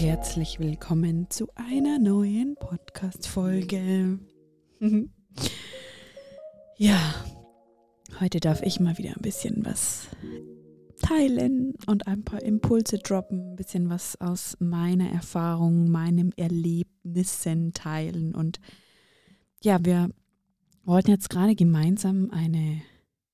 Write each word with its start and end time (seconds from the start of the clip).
Herzlich 0.00 0.60
willkommen 0.60 1.28
zu 1.28 1.48
einer 1.56 1.98
neuen 1.98 2.54
Podcast-Folge. 2.54 4.20
ja, 6.76 7.14
heute 8.20 8.38
darf 8.38 8.62
ich 8.62 8.78
mal 8.78 8.96
wieder 8.96 9.16
ein 9.16 9.22
bisschen 9.22 9.64
was 9.64 10.06
teilen 11.02 11.74
und 11.88 12.06
ein 12.06 12.22
paar 12.22 12.40
Impulse 12.44 12.98
droppen, 12.98 13.50
ein 13.50 13.56
bisschen 13.56 13.90
was 13.90 14.20
aus 14.20 14.56
meiner 14.60 15.10
Erfahrung, 15.10 15.90
meinem 15.90 16.30
Erlebnissen 16.36 17.72
teilen. 17.72 18.36
Und 18.36 18.60
ja, 19.64 19.84
wir 19.84 20.10
wollten 20.84 21.10
jetzt 21.10 21.28
gerade 21.28 21.56
gemeinsam 21.56 22.30
eine 22.30 22.82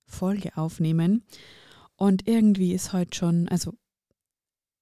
Folge 0.06 0.56
aufnehmen. 0.56 1.24
Und 1.96 2.26
irgendwie 2.26 2.72
ist 2.72 2.94
heute 2.94 3.14
schon, 3.14 3.48
also 3.48 3.74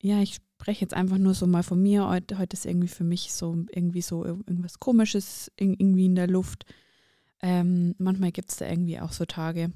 ja, 0.02 0.20
ich 0.20 0.34
spreche 0.34 0.82
jetzt 0.82 0.94
einfach 0.94 1.18
nur 1.18 1.32
so 1.32 1.46
mal 1.46 1.62
von 1.62 1.80
mir. 1.80 2.08
Heute, 2.08 2.38
heute 2.38 2.54
ist 2.54 2.66
irgendwie 2.66 2.88
für 2.88 3.04
mich 3.04 3.32
so 3.32 3.64
irgendwie 3.70 4.02
so 4.02 4.24
irgendwas 4.24 4.80
Komisches 4.80 5.50
irgendwie 5.56 6.06
in 6.06 6.16
der 6.16 6.26
Luft. 6.26 6.66
Ähm, 7.40 7.94
manchmal 7.98 8.32
gibt 8.32 8.50
es 8.50 8.56
da 8.56 8.68
irgendwie 8.68 9.00
auch 9.00 9.12
so 9.12 9.24
Tage, 9.24 9.72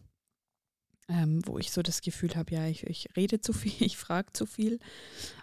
ähm, 1.08 1.42
wo 1.46 1.58
ich 1.58 1.70
so 1.70 1.80
das 1.82 2.00
Gefühl 2.00 2.34
habe, 2.34 2.52
ja, 2.54 2.66
ich, 2.66 2.84
ich 2.84 3.08
rede 3.16 3.40
zu 3.40 3.52
viel, 3.52 3.72
ich 3.86 3.96
frage 3.96 4.32
zu 4.32 4.46
viel. 4.46 4.80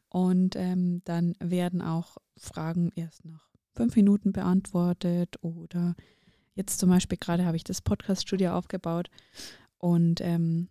Und 0.10 0.58
ähm, 0.58 1.02
dann 1.06 1.36
werden 1.40 1.82
auch 1.82 2.18
Fragen 2.38 2.92
erst 2.96 3.24
nach 3.24 3.50
fünf 3.74 3.96
Minuten 3.96 4.34
beantwortet 4.34 5.38
oder 5.42 5.96
jetzt 6.56 6.80
zum 6.80 6.90
Beispiel 6.90 7.18
gerade 7.18 7.46
habe 7.46 7.58
ich 7.58 7.64
das 7.64 7.82
Podcast-Studio 7.82 8.52
aufgebaut 8.52 9.10
und 9.78 10.22
ähm, 10.22 10.70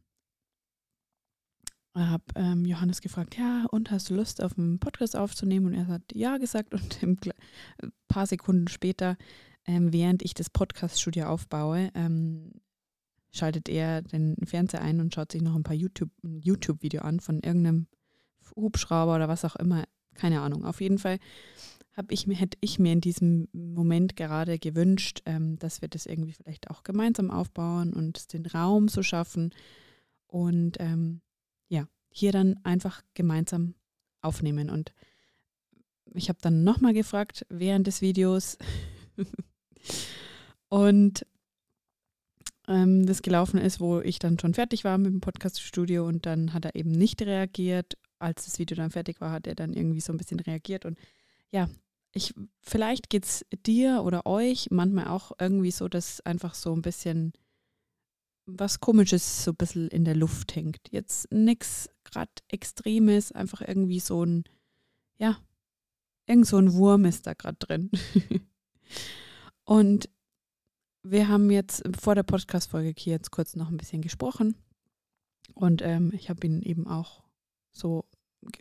habe 1.94 2.24
ähm, 2.36 2.64
Johannes 2.64 3.00
gefragt, 3.00 3.36
ja, 3.36 3.66
und 3.70 3.90
hast 3.90 4.10
du 4.10 4.14
Lust 4.14 4.42
auf 4.42 4.58
einen 4.58 4.78
Podcast 4.78 5.16
aufzunehmen? 5.16 5.66
Und 5.66 5.74
er 5.74 5.88
hat 5.88 6.02
ja 6.12 6.38
gesagt 6.38 6.74
und 6.74 7.02
ein 7.02 7.18
paar 8.08 8.26
Sekunden 8.26 8.68
später, 8.68 9.16
ähm, 9.66 9.92
während 9.92 10.22
ich 10.22 10.34
das 10.34 10.50
Podcast-Studio 10.50 11.26
aufbaue, 11.26 11.90
ähm, 11.94 12.52
schaltet 13.32 13.68
er 13.68 14.02
den 14.02 14.36
Fernseher 14.44 14.82
ein 14.82 15.00
und 15.00 15.14
schaut 15.14 15.32
sich 15.32 15.42
noch 15.42 15.54
ein 15.54 15.62
paar 15.62 15.76
YouTube, 15.76 16.10
YouTube-Video 16.22 17.02
an 17.02 17.20
von 17.20 17.40
irgendeinem 17.40 17.86
Hubschrauber 18.56 19.14
oder 19.14 19.28
was 19.28 19.44
auch 19.44 19.56
immer, 19.56 19.84
keine 20.14 20.40
Ahnung. 20.40 20.64
Auf 20.64 20.80
jeden 20.80 20.98
Fall 20.98 21.18
ich 22.08 22.26
hätte 22.26 22.56
ich 22.60 22.78
mir 22.78 22.92
in 22.92 23.00
diesem 23.00 23.48
Moment 23.52 24.16
gerade 24.16 24.58
gewünscht, 24.58 25.22
ähm, 25.26 25.58
dass 25.58 25.82
wir 25.82 25.88
das 25.88 26.06
irgendwie 26.06 26.32
vielleicht 26.32 26.70
auch 26.70 26.82
gemeinsam 26.82 27.30
aufbauen 27.30 27.92
und 27.92 28.32
den 28.32 28.46
Raum 28.46 28.88
so 28.88 29.02
schaffen. 29.02 29.50
Und 30.26 30.78
ähm, 30.80 31.20
hier 32.12 32.32
dann 32.32 32.58
einfach 32.62 33.02
gemeinsam 33.14 33.74
aufnehmen. 34.20 34.70
Und 34.70 34.92
ich 36.14 36.28
habe 36.28 36.38
dann 36.40 36.64
nochmal 36.64 36.94
gefragt 36.94 37.46
während 37.48 37.86
des 37.86 38.00
Videos 38.00 38.58
und 40.68 41.26
ähm, 42.68 43.06
das 43.06 43.22
gelaufen 43.22 43.58
ist, 43.58 43.80
wo 43.80 44.00
ich 44.00 44.18
dann 44.18 44.38
schon 44.38 44.54
fertig 44.54 44.84
war 44.84 44.98
mit 44.98 45.12
dem 45.12 45.20
Podcast-Studio 45.20 46.06
und 46.06 46.26
dann 46.26 46.52
hat 46.52 46.64
er 46.64 46.74
eben 46.74 46.92
nicht 46.92 47.20
reagiert. 47.22 47.98
Als 48.18 48.44
das 48.44 48.58
Video 48.58 48.76
dann 48.76 48.90
fertig 48.90 49.20
war, 49.20 49.32
hat 49.32 49.46
er 49.46 49.56
dann 49.56 49.72
irgendwie 49.72 50.00
so 50.00 50.12
ein 50.12 50.16
bisschen 50.16 50.38
reagiert 50.38 50.84
und 50.84 50.98
ja, 51.50 51.68
ich, 52.12 52.34
vielleicht 52.60 53.10
geht 53.10 53.24
es 53.24 53.44
dir 53.66 54.02
oder 54.04 54.26
euch 54.26 54.68
manchmal 54.70 55.08
auch 55.08 55.32
irgendwie 55.40 55.70
so, 55.70 55.88
dass 55.88 56.20
einfach 56.20 56.54
so 56.54 56.72
ein 56.74 56.82
bisschen 56.82 57.32
was 58.46 58.80
Komisches 58.80 59.44
so 59.44 59.52
ein 59.52 59.56
bisschen 59.56 59.88
in 59.88 60.04
der 60.04 60.16
Luft 60.16 60.54
hängt. 60.54 60.80
Jetzt 60.90 61.30
nichts 61.32 61.88
gerade 62.04 62.32
Extremes, 62.48 63.32
einfach 63.32 63.60
irgendwie 63.60 64.00
so 64.00 64.24
ein, 64.24 64.44
ja, 65.18 65.38
irgend 66.26 66.46
so 66.46 66.58
ein 66.58 66.72
Wurm 66.72 67.04
ist 67.04 67.26
da 67.26 67.34
gerade 67.34 67.58
drin. 67.58 67.90
Und 69.64 70.08
wir 71.02 71.28
haben 71.28 71.50
jetzt 71.50 71.82
vor 72.00 72.14
der 72.14 72.22
Podcast-Folge 72.22 72.94
hier 72.96 73.14
jetzt 73.14 73.30
kurz 73.30 73.56
noch 73.56 73.70
ein 73.70 73.76
bisschen 73.76 74.02
gesprochen. 74.02 74.56
Und 75.54 75.82
ähm, 75.82 76.12
ich 76.14 76.30
habe 76.30 76.46
ihn 76.46 76.62
eben 76.62 76.86
auch 76.86 77.22
so 77.72 78.04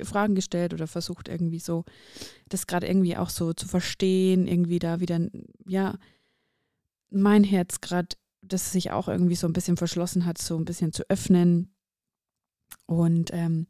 Fragen 0.03 0.35
gestellt 0.35 0.73
oder 0.73 0.87
versucht 0.87 1.27
irgendwie 1.27 1.59
so, 1.59 1.85
das 2.49 2.67
gerade 2.67 2.87
irgendwie 2.87 3.17
auch 3.17 3.29
so 3.29 3.53
zu 3.53 3.67
verstehen, 3.67 4.47
irgendwie 4.47 4.79
da 4.79 4.99
wieder, 4.99 5.27
ja, 5.67 5.97
mein 7.09 7.43
Herz 7.43 7.81
gerade 7.81 8.15
das 8.41 8.71
sich 8.71 8.91
auch 8.91 9.07
irgendwie 9.07 9.35
so 9.35 9.47
ein 9.47 9.53
bisschen 9.53 9.77
verschlossen 9.77 10.25
hat, 10.25 10.37
so 10.37 10.57
ein 10.57 10.65
bisschen 10.65 10.93
zu 10.93 11.03
öffnen. 11.09 11.73
Und 12.85 13.31
ähm, 13.33 13.67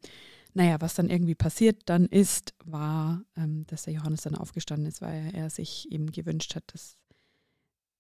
naja, 0.53 0.77
was 0.79 0.95
dann 0.95 1.09
irgendwie 1.09 1.35
passiert 1.35 1.83
dann 1.85 2.05
ist, 2.05 2.53
war, 2.65 3.23
ähm, 3.35 3.65
dass 3.67 3.83
der 3.83 3.93
Johannes 3.93 4.21
dann 4.21 4.35
aufgestanden 4.35 4.87
ist, 4.87 5.01
weil 5.01 5.33
er 5.33 5.49
sich 5.49 5.91
eben 5.91 6.11
gewünscht 6.11 6.55
hat, 6.55 6.63
dass 6.73 6.95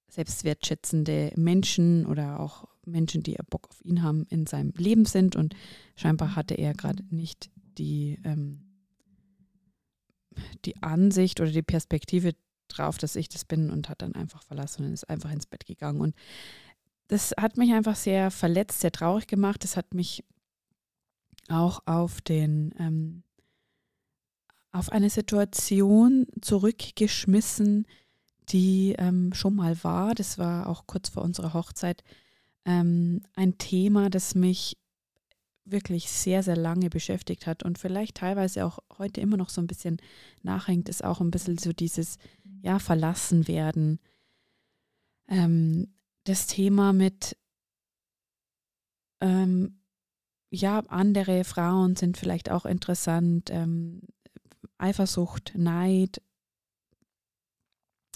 selbstwertschätzende 0.09 1.31
Menschen 1.37 2.05
oder 2.05 2.39
auch 2.39 2.67
Menschen, 2.85 3.23
die 3.23 3.37
Bock 3.49 3.69
auf 3.69 3.83
ihn 3.85 4.03
haben, 4.03 4.25
in 4.29 4.45
seinem 4.45 4.73
Leben 4.75 5.05
sind. 5.05 5.35
Und 5.35 5.55
scheinbar 5.95 6.35
hatte 6.35 6.55
er 6.55 6.73
gerade 6.73 7.03
nicht 7.09 7.49
die, 7.77 8.19
ähm, 8.25 8.61
die 10.65 10.81
Ansicht 10.81 11.39
oder 11.39 11.51
die 11.51 11.61
Perspektive 11.61 12.33
drauf, 12.71 12.97
dass 12.97 13.15
ich 13.15 13.29
das 13.29 13.45
bin 13.45 13.69
und 13.69 13.89
hat 13.89 14.01
dann 14.01 14.15
einfach 14.15 14.43
verlassen 14.43 14.85
und 14.85 14.93
ist 14.93 15.09
einfach 15.09 15.31
ins 15.31 15.45
Bett 15.45 15.65
gegangen. 15.65 16.01
Und 16.01 16.15
das 17.07 17.33
hat 17.39 17.57
mich 17.57 17.73
einfach 17.73 17.95
sehr 17.95 18.31
verletzt, 18.31 18.81
sehr 18.81 18.91
traurig 18.91 19.27
gemacht. 19.27 19.63
Das 19.63 19.77
hat 19.77 19.93
mich 19.93 20.23
auch 21.49 21.81
auf 21.85 22.21
den 22.21 22.73
ähm, 22.79 23.23
auf 24.71 24.91
eine 24.91 25.09
Situation 25.09 26.27
zurückgeschmissen, 26.39 27.85
die 28.49 28.95
ähm, 28.97 29.33
schon 29.33 29.55
mal 29.55 29.83
war. 29.83 30.15
Das 30.15 30.37
war 30.37 30.67
auch 30.67 30.87
kurz 30.87 31.09
vor 31.09 31.23
unserer 31.23 31.53
Hochzeit 31.53 32.03
ähm, 32.65 33.21
ein 33.35 33.57
Thema, 33.57 34.09
das 34.09 34.35
mich 34.35 34.77
wirklich 35.65 36.09
sehr, 36.09 36.43
sehr 36.43 36.57
lange 36.57 36.89
beschäftigt 36.89 37.47
hat 37.47 37.63
und 37.63 37.77
vielleicht 37.77 38.17
teilweise 38.17 38.65
auch 38.65 38.79
heute 38.97 39.21
immer 39.21 39.37
noch 39.37 39.49
so 39.49 39.61
ein 39.61 39.67
bisschen 39.67 39.97
nachhängt, 40.41 40.89
ist 40.89 41.03
auch 41.03 41.21
ein 41.21 41.31
bisschen 41.31 41.57
so 41.57 41.71
dieses, 41.71 42.17
ja, 42.61 42.79
verlassen 42.79 43.47
werden. 43.47 43.99
Ähm, 45.27 45.93
das 46.25 46.47
Thema 46.47 46.93
mit, 46.93 47.37
ähm, 49.21 49.81
ja, 50.49 50.79
andere 50.87 51.43
Frauen 51.43 51.95
sind 51.95 52.17
vielleicht 52.17 52.51
auch 52.51 52.65
interessant, 52.65 53.49
ähm, 53.51 54.01
Eifersucht, 54.77 55.53
Neid 55.55 56.21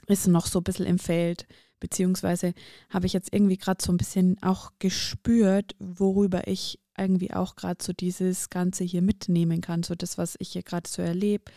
ist 0.08 0.28
noch 0.28 0.46
so 0.46 0.60
ein 0.60 0.64
bisschen 0.64 0.86
im 0.86 1.00
Feld, 1.00 1.48
beziehungsweise 1.80 2.54
habe 2.90 3.06
ich 3.06 3.14
jetzt 3.14 3.34
irgendwie 3.34 3.58
gerade 3.58 3.84
so 3.84 3.92
ein 3.92 3.98
bisschen 3.98 4.42
auch 4.42 4.72
gespürt, 4.80 5.76
worüber 5.80 6.48
ich 6.48 6.80
irgendwie 6.98 7.34
auch 7.34 7.56
gerade 7.56 7.84
so 7.84 7.94
dieses 7.94 8.50
Ganze 8.50 8.84
hier 8.84 9.02
mitnehmen 9.02 9.62
kann, 9.62 9.84
so 9.84 9.96
das, 9.96 10.18
was 10.18 10.36
ich 10.40 10.50
hier 10.50 10.64
gerade 10.64 10.90
so 10.90 11.02
erlebe. 11.02 11.52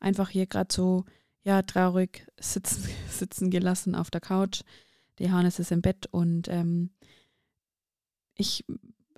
Einfach 0.00 0.28
hier 0.28 0.46
gerade 0.46 0.72
so, 0.72 1.04
ja, 1.42 1.62
traurig 1.62 2.26
sitzen, 2.38 2.88
sitzen 3.08 3.50
gelassen 3.50 3.94
auf 3.94 4.10
der 4.10 4.20
Couch. 4.20 4.62
Die 5.18 5.30
Hannes 5.30 5.58
ist 5.58 5.72
im 5.72 5.82
Bett 5.82 6.06
und 6.10 6.48
ähm, 6.48 6.90
ich 8.34 8.64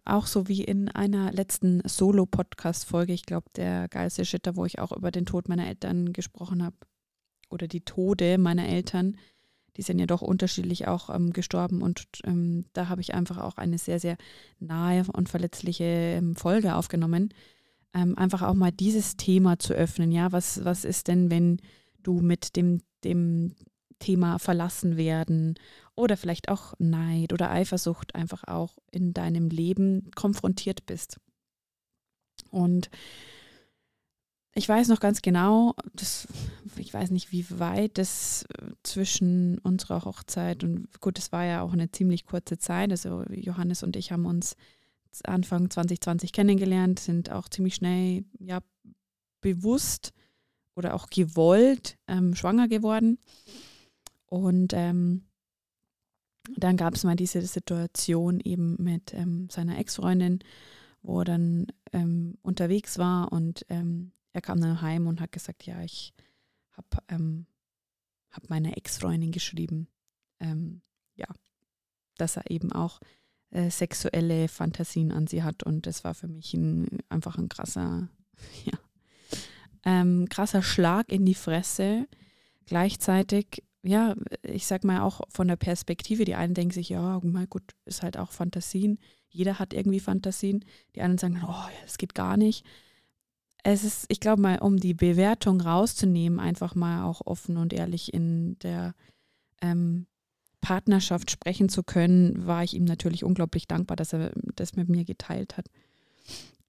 auch 0.04 0.26
so 0.26 0.48
wie 0.48 0.64
in 0.64 0.88
einer 0.88 1.32
letzten 1.32 1.80
Solo-Podcast-Folge, 1.86 3.12
ich 3.12 3.24
glaube, 3.24 3.46
der 3.54 3.88
geilste 3.88 4.24
Shitter, 4.24 4.56
wo 4.56 4.64
ich 4.64 4.80
auch 4.80 4.92
über 4.92 5.12
den 5.12 5.26
Tod 5.26 5.48
meiner 5.48 5.68
Eltern 5.68 6.12
gesprochen 6.12 6.64
habe 6.64 6.76
oder 7.50 7.68
die 7.68 7.82
Tode 7.82 8.38
meiner 8.38 8.66
Eltern, 8.66 9.16
die 9.76 9.82
sind 9.82 9.98
ja 9.98 10.06
doch 10.06 10.22
unterschiedlich 10.22 10.88
auch 10.88 11.08
ähm, 11.08 11.32
gestorben 11.32 11.82
und 11.82 12.06
ähm, 12.24 12.66
da 12.72 12.88
habe 12.88 13.00
ich 13.00 13.14
einfach 13.14 13.38
auch 13.38 13.56
eine 13.56 13.78
sehr, 13.78 14.00
sehr 14.00 14.16
nahe 14.58 15.04
und 15.12 15.28
verletzliche 15.28 15.84
ähm, 15.84 16.34
Folge 16.34 16.74
aufgenommen. 16.74 17.32
Ähm, 17.94 18.16
einfach 18.18 18.42
auch 18.42 18.54
mal 18.54 18.72
dieses 18.72 19.16
Thema 19.16 19.58
zu 19.58 19.72
öffnen. 19.74 20.12
Ja, 20.12 20.32
was, 20.32 20.64
was 20.64 20.84
ist 20.84 21.08
denn, 21.08 21.30
wenn 21.30 21.58
du 22.02 22.20
mit 22.20 22.56
dem, 22.56 22.82
dem 23.04 23.54
Thema 23.98 24.38
verlassen 24.38 24.96
werden 24.96 25.54
oder 25.94 26.16
vielleicht 26.16 26.48
auch 26.48 26.74
Neid 26.78 27.32
oder 27.32 27.50
Eifersucht 27.50 28.14
einfach 28.14 28.44
auch 28.44 28.78
in 28.90 29.12
deinem 29.14 29.48
Leben 29.48 30.10
konfrontiert 30.14 30.86
bist? 30.86 31.18
Und 32.50 32.90
ich 34.54 34.68
weiß 34.68 34.88
noch 34.88 35.00
ganz 35.00 35.22
genau, 35.22 35.74
das, 35.94 36.28
ich 36.76 36.92
weiß 36.92 37.10
nicht, 37.10 37.32
wie 37.32 37.46
weit 37.58 37.96
das 37.96 38.44
äh, 38.58 38.72
zwischen 38.82 39.58
unserer 39.58 40.04
Hochzeit 40.04 40.62
und 40.62 41.00
gut, 41.00 41.18
es 41.18 41.32
war 41.32 41.44
ja 41.44 41.62
auch 41.62 41.72
eine 41.72 41.90
ziemlich 41.90 42.26
kurze 42.26 42.58
Zeit. 42.58 42.90
Also 42.90 43.24
Johannes 43.30 43.82
und 43.82 43.96
ich 43.96 44.12
haben 44.12 44.26
uns 44.26 44.56
Anfang 45.24 45.70
2020 45.70 46.32
kennengelernt, 46.32 46.98
sind 46.98 47.30
auch 47.30 47.48
ziemlich 47.48 47.76
schnell 47.76 48.24
ja 48.38 48.60
bewusst 49.40 50.12
oder 50.74 50.94
auch 50.94 51.08
gewollt 51.08 51.98
ähm, 52.08 52.34
schwanger 52.34 52.68
geworden. 52.68 53.18
Und 54.26 54.72
ähm, 54.74 55.24
dann 56.56 56.76
gab 56.76 56.94
es 56.94 57.04
mal 57.04 57.16
diese 57.16 57.42
Situation 57.42 58.40
eben 58.40 58.76
mit 58.82 59.14
ähm, 59.14 59.48
seiner 59.50 59.78
Ex-Freundin, 59.78 60.40
wo 61.02 61.20
er 61.20 61.24
dann 61.24 61.66
ähm, 61.92 62.38
unterwegs 62.42 62.98
war 62.98 63.32
und 63.32 63.66
ähm, 63.68 64.12
er 64.32 64.40
kam 64.40 64.60
dann 64.60 64.80
heim 64.80 65.06
und 65.06 65.20
hat 65.20 65.32
gesagt, 65.32 65.64
ja, 65.66 65.82
ich 65.82 66.14
habe 66.72 67.04
ähm, 67.08 67.46
hab 68.30 68.48
meiner 68.48 68.76
Ex-Freundin 68.76 69.30
geschrieben, 69.30 69.88
ähm, 70.40 70.80
ja, 71.14 71.26
dass 72.16 72.36
er 72.36 72.50
eben 72.50 72.72
auch 72.72 73.00
äh, 73.50 73.70
sexuelle 73.70 74.48
Fantasien 74.48 75.12
an 75.12 75.26
sie 75.26 75.42
hat. 75.42 75.62
Und 75.62 75.86
das 75.86 76.04
war 76.04 76.14
für 76.14 76.28
mich 76.28 76.54
ein, 76.54 76.98
einfach 77.10 77.36
ein 77.36 77.48
krasser, 77.48 78.08
ja, 78.64 78.78
ähm, 79.84 80.28
krasser 80.28 80.62
Schlag 80.62 81.10
in 81.10 81.24
die 81.24 81.34
Fresse. 81.34 82.06
Gleichzeitig, 82.66 83.62
ja, 83.82 84.14
ich 84.42 84.66
sag 84.66 84.84
mal 84.84 85.00
auch 85.00 85.22
von 85.28 85.48
der 85.48 85.56
Perspektive, 85.56 86.24
die 86.24 86.34
einen 86.34 86.54
denken 86.54 86.72
sich, 86.72 86.88
ja, 86.88 87.20
mein 87.22 87.48
gut, 87.48 87.64
ist 87.84 88.02
halt 88.02 88.16
auch 88.16 88.30
Fantasien. 88.30 88.98
Jeder 89.28 89.58
hat 89.58 89.72
irgendwie 89.72 90.00
Fantasien. 90.00 90.64
Die 90.94 91.02
anderen 91.02 91.18
sagen, 91.18 91.42
oh, 91.46 91.70
das 91.82 91.98
geht 91.98 92.14
gar 92.14 92.36
nicht. 92.36 92.64
Es 93.64 93.84
ist, 93.84 94.06
ich 94.08 94.20
glaube 94.20 94.42
mal, 94.42 94.58
um 94.58 94.76
die 94.76 94.94
Bewertung 94.94 95.60
rauszunehmen, 95.60 96.40
einfach 96.40 96.74
mal 96.74 97.04
auch 97.04 97.22
offen 97.24 97.56
und 97.56 97.72
ehrlich 97.72 98.12
in 98.12 98.58
der 98.58 98.94
ähm, 99.60 100.06
Partnerschaft 100.60 101.30
sprechen 101.30 101.68
zu 101.68 101.82
können, 101.82 102.46
war 102.46 102.64
ich 102.64 102.74
ihm 102.74 102.84
natürlich 102.84 103.24
unglaublich 103.24 103.66
dankbar, 103.66 103.96
dass 103.96 104.12
er 104.12 104.32
das 104.56 104.74
mit 104.74 104.88
mir 104.88 105.04
geteilt 105.04 105.56
hat. 105.56 105.66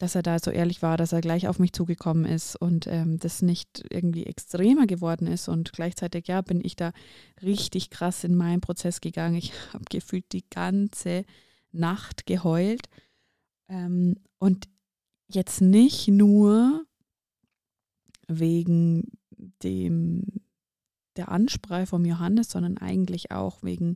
Dass 0.03 0.15
er 0.15 0.21
da 0.21 0.37
so 0.37 0.51
ehrlich 0.51 0.81
war, 0.81 0.97
dass 0.97 1.13
er 1.13 1.21
gleich 1.21 1.47
auf 1.47 1.59
mich 1.59 1.71
zugekommen 1.71 2.25
ist 2.25 2.57
und 2.57 2.87
ähm, 2.87 3.19
das 3.19 3.41
nicht 3.41 3.85
irgendwie 3.89 4.25
extremer 4.25 4.85
geworden 4.85 5.27
ist. 5.27 5.47
Und 5.47 5.71
gleichzeitig, 5.71 6.27
ja, 6.27 6.41
bin 6.41 6.59
ich 6.61 6.75
da 6.75 6.91
richtig 7.41 7.89
krass 7.89 8.25
in 8.25 8.35
meinen 8.35 8.59
Prozess 8.59 8.99
gegangen. 8.99 9.35
Ich 9.35 9.53
habe 9.73 9.85
gefühlt 9.89 10.25
die 10.33 10.43
ganze 10.49 11.23
Nacht 11.71 12.25
geheult. 12.25 12.89
Ähm, 13.69 14.17
und 14.39 14.67
jetzt 15.29 15.61
nicht 15.61 16.09
nur 16.09 16.85
wegen 18.27 19.09
dem 19.63 20.25
der 21.15 21.29
Ansprache 21.29 21.85
vom 21.85 22.03
Johannes, 22.03 22.49
sondern 22.49 22.77
eigentlich 22.77 23.31
auch 23.31 23.63
wegen 23.63 23.95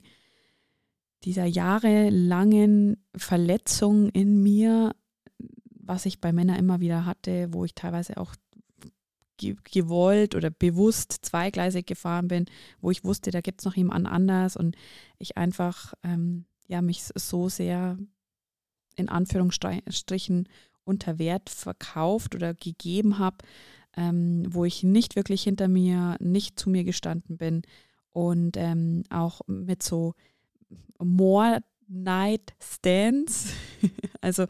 dieser 1.25 1.47
jahrelangen 1.47 2.95
Verletzung 3.13 4.07
in 4.11 4.41
mir, 4.41 4.95
was 5.87 6.05
ich 6.05 6.19
bei 6.19 6.31
Männern 6.31 6.57
immer 6.57 6.79
wieder 6.79 7.05
hatte, 7.05 7.47
wo 7.51 7.65
ich 7.65 7.73
teilweise 7.75 8.17
auch 8.17 8.35
gewollt 9.37 10.35
oder 10.35 10.49
bewusst 10.49 11.11
zweigleisig 11.21 11.85
gefahren 11.85 12.27
bin, 12.27 12.45
wo 12.81 12.89
ich 12.89 13.03
wusste, 13.03 13.31
da 13.31 13.41
gibt 13.41 13.61
es 13.61 13.65
noch 13.65 13.75
jemand 13.75 14.07
anders 14.07 14.57
und 14.57 14.75
ich 15.19 15.37
einfach 15.37 15.93
ähm, 16.03 16.45
ja 16.67 16.81
mich 16.81 17.03
so 17.03 17.47
sehr 17.49 17.97
in 18.95 19.09
Anführungsstrichen 19.09 20.49
unter 20.83 21.19
Wert 21.19 21.49
verkauft 21.49 22.33
oder 22.33 22.53
gegeben 22.55 23.19
habe, 23.19 23.37
ähm, 23.95 24.45
wo 24.49 24.65
ich 24.65 24.83
nicht 24.83 25.15
wirklich 25.15 25.43
hinter 25.43 25.67
mir, 25.67 26.17
nicht 26.19 26.59
zu 26.59 26.69
mir 26.69 26.83
gestanden 26.83 27.37
bin 27.37 27.61
und 28.11 28.57
ähm, 28.57 29.03
auch 29.09 29.41
mit 29.45 29.83
so 29.83 30.15
more 30.99 31.61
Night 31.87 32.53
Stands, 32.61 33.53
also 34.21 34.45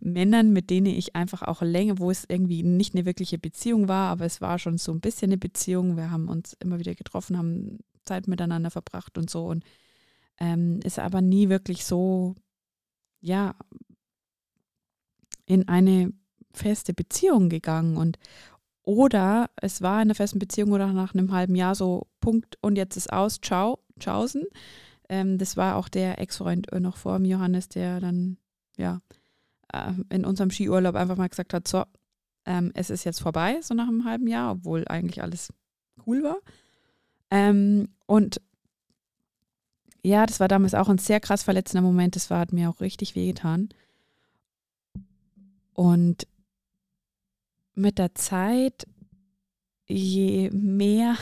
Männern, 0.00 0.52
mit 0.52 0.70
denen 0.70 0.86
ich 0.86 1.14
einfach 1.14 1.42
auch 1.42 1.62
länger, 1.62 1.98
wo 1.98 2.10
es 2.10 2.24
irgendwie 2.28 2.62
nicht 2.62 2.94
eine 2.94 3.04
wirkliche 3.04 3.38
Beziehung 3.38 3.88
war, 3.88 4.10
aber 4.10 4.24
es 4.24 4.40
war 4.40 4.58
schon 4.58 4.78
so 4.78 4.92
ein 4.92 5.00
bisschen 5.00 5.30
eine 5.30 5.38
Beziehung. 5.38 5.96
Wir 5.96 6.10
haben 6.10 6.28
uns 6.28 6.54
immer 6.60 6.78
wieder 6.78 6.94
getroffen, 6.94 7.38
haben 7.38 7.78
Zeit 8.04 8.26
miteinander 8.28 8.70
verbracht 8.70 9.18
und 9.18 9.30
so 9.30 9.46
und 9.46 9.64
ähm, 10.40 10.80
ist 10.82 10.98
aber 10.98 11.20
nie 11.20 11.48
wirklich 11.48 11.84
so, 11.84 12.34
ja, 13.20 13.54
in 15.46 15.68
eine 15.68 16.12
feste 16.52 16.94
Beziehung 16.94 17.48
gegangen 17.48 17.96
und 17.96 18.18
oder 18.82 19.50
es 19.56 19.82
war 19.82 19.96
in 19.96 20.08
einer 20.08 20.14
festen 20.14 20.38
Beziehung 20.38 20.72
oder 20.72 20.92
nach 20.92 21.14
einem 21.14 21.32
halben 21.32 21.54
Jahr 21.54 21.74
so 21.74 22.08
Punkt 22.20 22.58
und 22.60 22.76
jetzt 22.76 22.96
ist 22.96 23.12
aus, 23.12 23.40
ciao, 23.40 23.78
tschaußen. 24.00 24.44
Ähm, 25.10 25.38
das 25.38 25.56
war 25.56 25.74
auch 25.74 25.88
der 25.88 26.20
Ex-Freund 26.20 26.72
äh, 26.72 26.78
noch 26.78 26.96
vor 26.96 27.18
dem 27.18 27.24
Johannes, 27.24 27.68
der 27.68 27.98
dann 27.98 28.36
ja 28.76 29.02
äh, 29.72 29.92
in 30.08 30.24
unserem 30.24 30.52
Skiurlaub 30.52 30.94
einfach 30.94 31.16
mal 31.16 31.28
gesagt 31.28 31.52
hat, 31.52 31.66
so, 31.66 31.82
ähm, 32.46 32.70
es 32.74 32.90
ist 32.90 33.02
jetzt 33.02 33.20
vorbei, 33.20 33.58
so 33.60 33.74
nach 33.74 33.88
einem 33.88 34.04
halben 34.04 34.28
Jahr, 34.28 34.52
obwohl 34.52 34.86
eigentlich 34.86 35.20
alles 35.20 35.52
cool 36.06 36.22
war. 36.22 36.38
Ähm, 37.32 37.88
und 38.06 38.40
ja, 40.04 40.26
das 40.26 40.38
war 40.38 40.46
damals 40.46 40.74
auch 40.74 40.88
ein 40.88 40.98
sehr 40.98 41.18
krass 41.18 41.42
verletzender 41.42 41.82
Moment. 41.82 42.14
Das 42.14 42.30
war, 42.30 42.38
hat 42.38 42.52
mir 42.52 42.70
auch 42.70 42.80
richtig 42.80 43.16
wehgetan. 43.16 43.68
Und 45.74 46.28
mit 47.74 47.98
der 47.98 48.14
Zeit, 48.14 48.86
je 49.88 50.50
mehr 50.50 51.16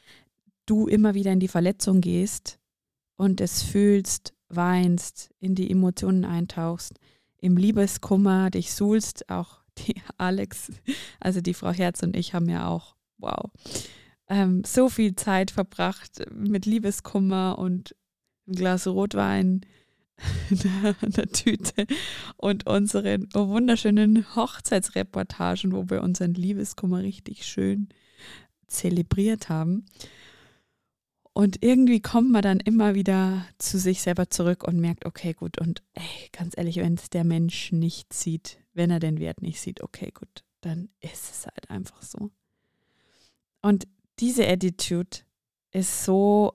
du 0.66 0.86
immer 0.86 1.14
wieder 1.14 1.32
in 1.32 1.40
die 1.40 1.48
Verletzung 1.48 2.02
gehst 2.02 2.58
und 3.22 3.40
es 3.40 3.62
fühlst, 3.62 4.34
weinst, 4.48 5.30
in 5.38 5.54
die 5.54 5.70
Emotionen 5.70 6.24
eintauchst, 6.24 6.98
im 7.38 7.56
Liebeskummer 7.56 8.50
dich 8.50 8.74
suhlst, 8.74 9.30
auch 9.30 9.60
die 9.78 9.94
Alex, 10.18 10.72
also 11.20 11.40
die 11.40 11.54
Frau 11.54 11.70
Herz 11.70 12.02
und 12.02 12.16
ich 12.16 12.34
haben 12.34 12.48
ja 12.48 12.66
auch, 12.66 12.96
wow, 13.18 13.48
ähm, 14.26 14.64
so 14.64 14.88
viel 14.88 15.14
Zeit 15.14 15.52
verbracht 15.52 16.24
mit 16.34 16.66
Liebeskummer 16.66 17.58
und 17.60 17.94
ein 18.48 18.56
Glas 18.56 18.88
Rotwein 18.88 19.60
in 20.50 21.12
der 21.12 21.28
Tüte 21.28 21.86
und 22.36 22.66
unseren 22.66 23.28
wunderschönen 23.32 24.34
Hochzeitsreportagen, 24.34 25.70
wo 25.70 25.88
wir 25.88 26.02
unseren 26.02 26.34
Liebeskummer 26.34 27.04
richtig 27.04 27.46
schön 27.46 27.88
zelebriert 28.66 29.48
haben. 29.48 29.86
Und 31.34 31.64
irgendwie 31.64 32.00
kommt 32.00 32.30
man 32.30 32.42
dann 32.42 32.60
immer 32.60 32.94
wieder 32.94 33.46
zu 33.56 33.78
sich 33.78 34.02
selber 34.02 34.28
zurück 34.28 34.64
und 34.64 34.80
merkt, 34.80 35.06
okay, 35.06 35.32
gut, 35.32 35.58
und 35.58 35.82
ey, 35.94 36.28
ganz 36.32 36.54
ehrlich, 36.56 36.76
wenn 36.76 36.94
es 36.94 37.08
der 37.08 37.24
Mensch 37.24 37.72
nicht 37.72 38.12
sieht, 38.12 38.58
wenn 38.74 38.90
er 38.90 39.00
den 39.00 39.18
Wert 39.18 39.40
nicht 39.40 39.60
sieht, 39.60 39.82
okay, 39.82 40.10
gut, 40.12 40.44
dann 40.60 40.90
ist 41.00 41.30
es 41.30 41.46
halt 41.46 41.70
einfach 41.70 42.02
so. 42.02 42.30
Und 43.62 43.86
diese 44.18 44.46
Attitude 44.46 45.20
ist 45.70 46.04
so 46.04 46.52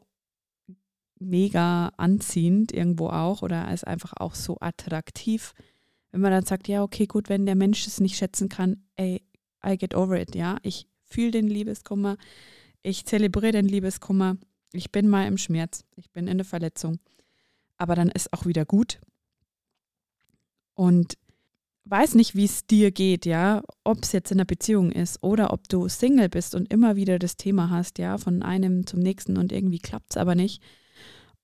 mega 1.19 1.87
anziehend 1.97 2.71
irgendwo 2.71 3.07
auch 3.07 3.41
oder 3.41 3.71
ist 3.73 3.87
einfach 3.87 4.13
auch 4.17 4.35
so 4.35 4.57
attraktiv, 4.59 5.55
wenn 6.11 6.21
man 6.21 6.31
dann 6.31 6.45
sagt, 6.45 6.67
ja, 6.67 6.83
okay, 6.83 7.07
gut, 7.07 7.29
wenn 7.29 7.45
der 7.45 7.55
Mensch 7.55 7.87
es 7.87 7.99
nicht 7.99 8.17
schätzen 8.17 8.49
kann, 8.49 8.83
ey, 8.95 9.23
I 9.65 9.77
get 9.77 9.95
over 9.95 10.19
it, 10.19 10.35
ja, 10.35 10.57
ich 10.61 10.87
fühle 11.03 11.31
den 11.31 11.47
Liebeskummer, 11.47 12.17
ich 12.83 13.05
zelebriere 13.05 13.53
den 13.53 13.67
Liebeskummer, 13.67 14.37
ich 14.73 14.91
bin 14.91 15.07
mal 15.07 15.27
im 15.27 15.37
Schmerz, 15.37 15.83
ich 15.95 16.11
bin 16.11 16.27
in 16.27 16.37
der 16.37 16.45
Verletzung, 16.45 16.99
aber 17.77 17.95
dann 17.95 18.09
ist 18.09 18.33
auch 18.33 18.45
wieder 18.45 18.65
gut 18.65 18.99
und 20.73 21.17
weiß 21.85 22.15
nicht, 22.15 22.35
wie 22.35 22.45
es 22.45 22.65
dir 22.65 22.91
geht, 22.91 23.25
ja, 23.25 23.63
ob 23.83 24.03
es 24.03 24.11
jetzt 24.11 24.31
in 24.31 24.37
einer 24.37 24.45
Beziehung 24.45 24.91
ist 24.91 25.23
oder 25.23 25.53
ob 25.53 25.69
du 25.69 25.87
Single 25.87 26.29
bist 26.29 26.53
und 26.53 26.71
immer 26.71 26.95
wieder 26.95 27.17
das 27.17 27.37
Thema 27.37 27.69
hast, 27.69 27.97
ja, 27.97 28.17
von 28.17 28.43
einem 28.43 28.85
zum 28.85 28.99
nächsten 28.99 29.37
und 29.37 29.51
irgendwie 29.51 29.79
klappt 29.79 30.11
es 30.11 30.17
aber 30.17 30.35
nicht 30.35 30.61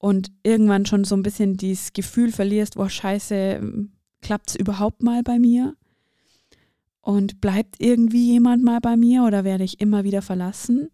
und 0.03 0.33
irgendwann 0.43 0.85
schon 0.85 1.05
so 1.05 1.15
ein 1.15 1.23
bisschen 1.23 1.55
dieses 1.55 1.93
Gefühl 1.93 2.33
verlierst, 2.33 2.75
boah, 2.75 2.89
scheiße, 2.89 3.87
klappt 4.21 4.49
es 4.49 4.55
überhaupt 4.57 5.01
mal 5.01 5.23
bei 5.23 5.39
mir? 5.39 5.77
Und 6.99 7.39
bleibt 7.39 7.77
irgendwie 7.79 8.33
jemand 8.33 8.65
mal 8.65 8.81
bei 8.81 8.97
mir 8.97 9.23
oder 9.23 9.45
werde 9.45 9.63
ich 9.63 9.79
immer 9.79 10.03
wieder 10.03 10.21
verlassen? 10.21 10.89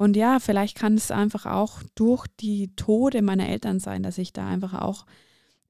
Und 0.00 0.16
ja, 0.16 0.40
vielleicht 0.40 0.78
kann 0.78 0.94
es 0.94 1.10
einfach 1.10 1.44
auch 1.44 1.82
durch 1.94 2.26
die 2.40 2.74
Tode 2.74 3.20
meiner 3.20 3.50
Eltern 3.50 3.80
sein, 3.80 4.02
dass 4.02 4.16
ich 4.16 4.32
da 4.32 4.48
einfach 4.48 4.72
auch 4.72 5.04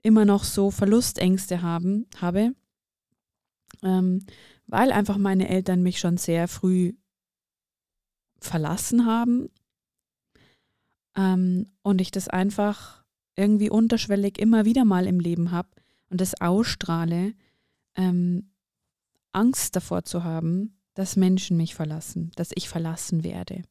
immer 0.05 0.25
noch 0.25 0.45
so 0.45 0.71
Verlustängste 0.71 1.63
haben, 1.63 2.07
habe, 2.21 2.55
ähm, 3.83 4.25
weil 4.69 4.93
einfach 4.93 5.19
meine 5.19 5.49
Eltern 5.49 5.83
mich 5.83 5.99
schon 5.99 6.17
sehr 6.17 6.47
früh 6.47 6.93
verlassen 8.39 9.05
haben 9.05 9.49
ähm, 11.17 11.67
und 11.83 12.01
ich 12.01 12.13
das 12.13 12.29
einfach 12.29 13.03
irgendwie 13.35 13.69
unterschwellig 13.69 14.39
immer 14.39 14.65
wieder 14.65 14.85
mal 14.85 15.09
im 15.09 15.19
Leben 15.19 15.51
habe 15.51 15.71
und 16.09 16.21
das 16.21 16.41
ausstrahle, 16.41 17.35
ähm, 17.97 18.53
Angst 19.33 19.75
davor 19.75 20.05
zu 20.05 20.23
haben, 20.23 20.79
dass 20.95 21.17
Menschen 21.17 21.57
mich 21.57 21.75
verlassen, 21.75 22.31
dass 22.37 22.53
ich 22.55 22.69
verlassen 22.69 23.25
werde. 23.25 23.65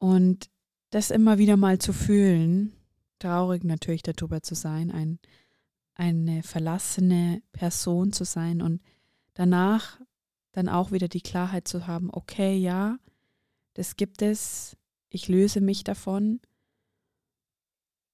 Und 0.00 0.50
das 0.88 1.10
immer 1.10 1.36
wieder 1.36 1.58
mal 1.58 1.78
zu 1.78 1.92
fühlen, 1.92 2.72
traurig 3.18 3.64
natürlich 3.64 4.02
darüber 4.02 4.42
zu 4.42 4.54
sein, 4.54 4.90
ein, 4.90 5.18
eine 5.94 6.42
verlassene 6.42 7.42
Person 7.52 8.12
zu 8.12 8.24
sein 8.24 8.62
und 8.62 8.80
danach 9.34 10.00
dann 10.52 10.70
auch 10.70 10.90
wieder 10.90 11.06
die 11.06 11.20
Klarheit 11.20 11.68
zu 11.68 11.86
haben, 11.86 12.08
okay, 12.10 12.56
ja, 12.56 12.98
das 13.74 13.96
gibt 13.96 14.22
es, 14.22 14.76
ich 15.10 15.28
löse 15.28 15.60
mich 15.60 15.84
davon 15.84 16.40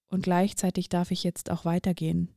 und 0.08 0.24
gleichzeitig 0.24 0.88
darf 0.88 1.12
ich 1.12 1.22
jetzt 1.22 1.50
auch 1.50 1.64
weitergehen. 1.64 2.34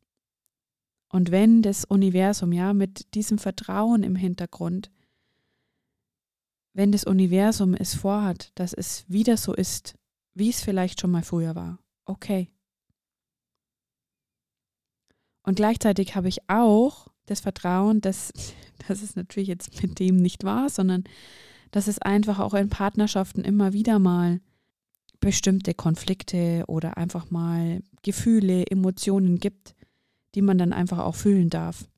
Und 1.09 1.31
wenn 1.31 1.63
das 1.63 1.85
Universum 1.85 2.53
ja 2.53 2.73
mit 2.73 3.15
diesem 3.15 3.39
Vertrauen 3.39 4.03
im 4.03 4.15
Hintergrund 4.15 4.91
wenn 6.73 6.91
das 6.91 7.03
Universum 7.03 7.73
es 7.73 7.95
vorhat, 7.95 8.51
dass 8.55 8.73
es 8.73 9.05
wieder 9.07 9.37
so 9.37 9.53
ist, 9.53 9.95
wie 10.33 10.49
es 10.49 10.61
vielleicht 10.61 11.01
schon 11.01 11.11
mal 11.11 11.23
früher 11.23 11.55
war. 11.55 11.79
Okay. 12.05 12.49
Und 15.43 15.55
gleichzeitig 15.55 16.15
habe 16.15 16.27
ich 16.27 16.49
auch 16.49 17.07
das 17.25 17.39
Vertrauen, 17.39 18.01
dass, 18.01 18.31
dass 18.87 19.01
es 19.01 19.15
natürlich 19.15 19.49
jetzt 19.49 19.81
mit 19.81 19.99
dem 19.99 20.17
nicht 20.17 20.43
war, 20.43 20.69
sondern 20.69 21.03
dass 21.71 21.87
es 21.87 21.99
einfach 21.99 22.39
auch 22.39 22.53
in 22.53 22.69
Partnerschaften 22.69 23.43
immer 23.43 23.73
wieder 23.73 23.99
mal 23.99 24.41
bestimmte 25.19 25.73
Konflikte 25.73 26.63
oder 26.67 26.97
einfach 26.97 27.29
mal 27.29 27.81
Gefühle, 28.01 28.65
Emotionen 28.67 29.39
gibt, 29.39 29.75
die 30.35 30.41
man 30.41 30.57
dann 30.57 30.73
einfach 30.73 30.99
auch 30.99 31.15
fühlen 31.15 31.49
darf. 31.49 31.89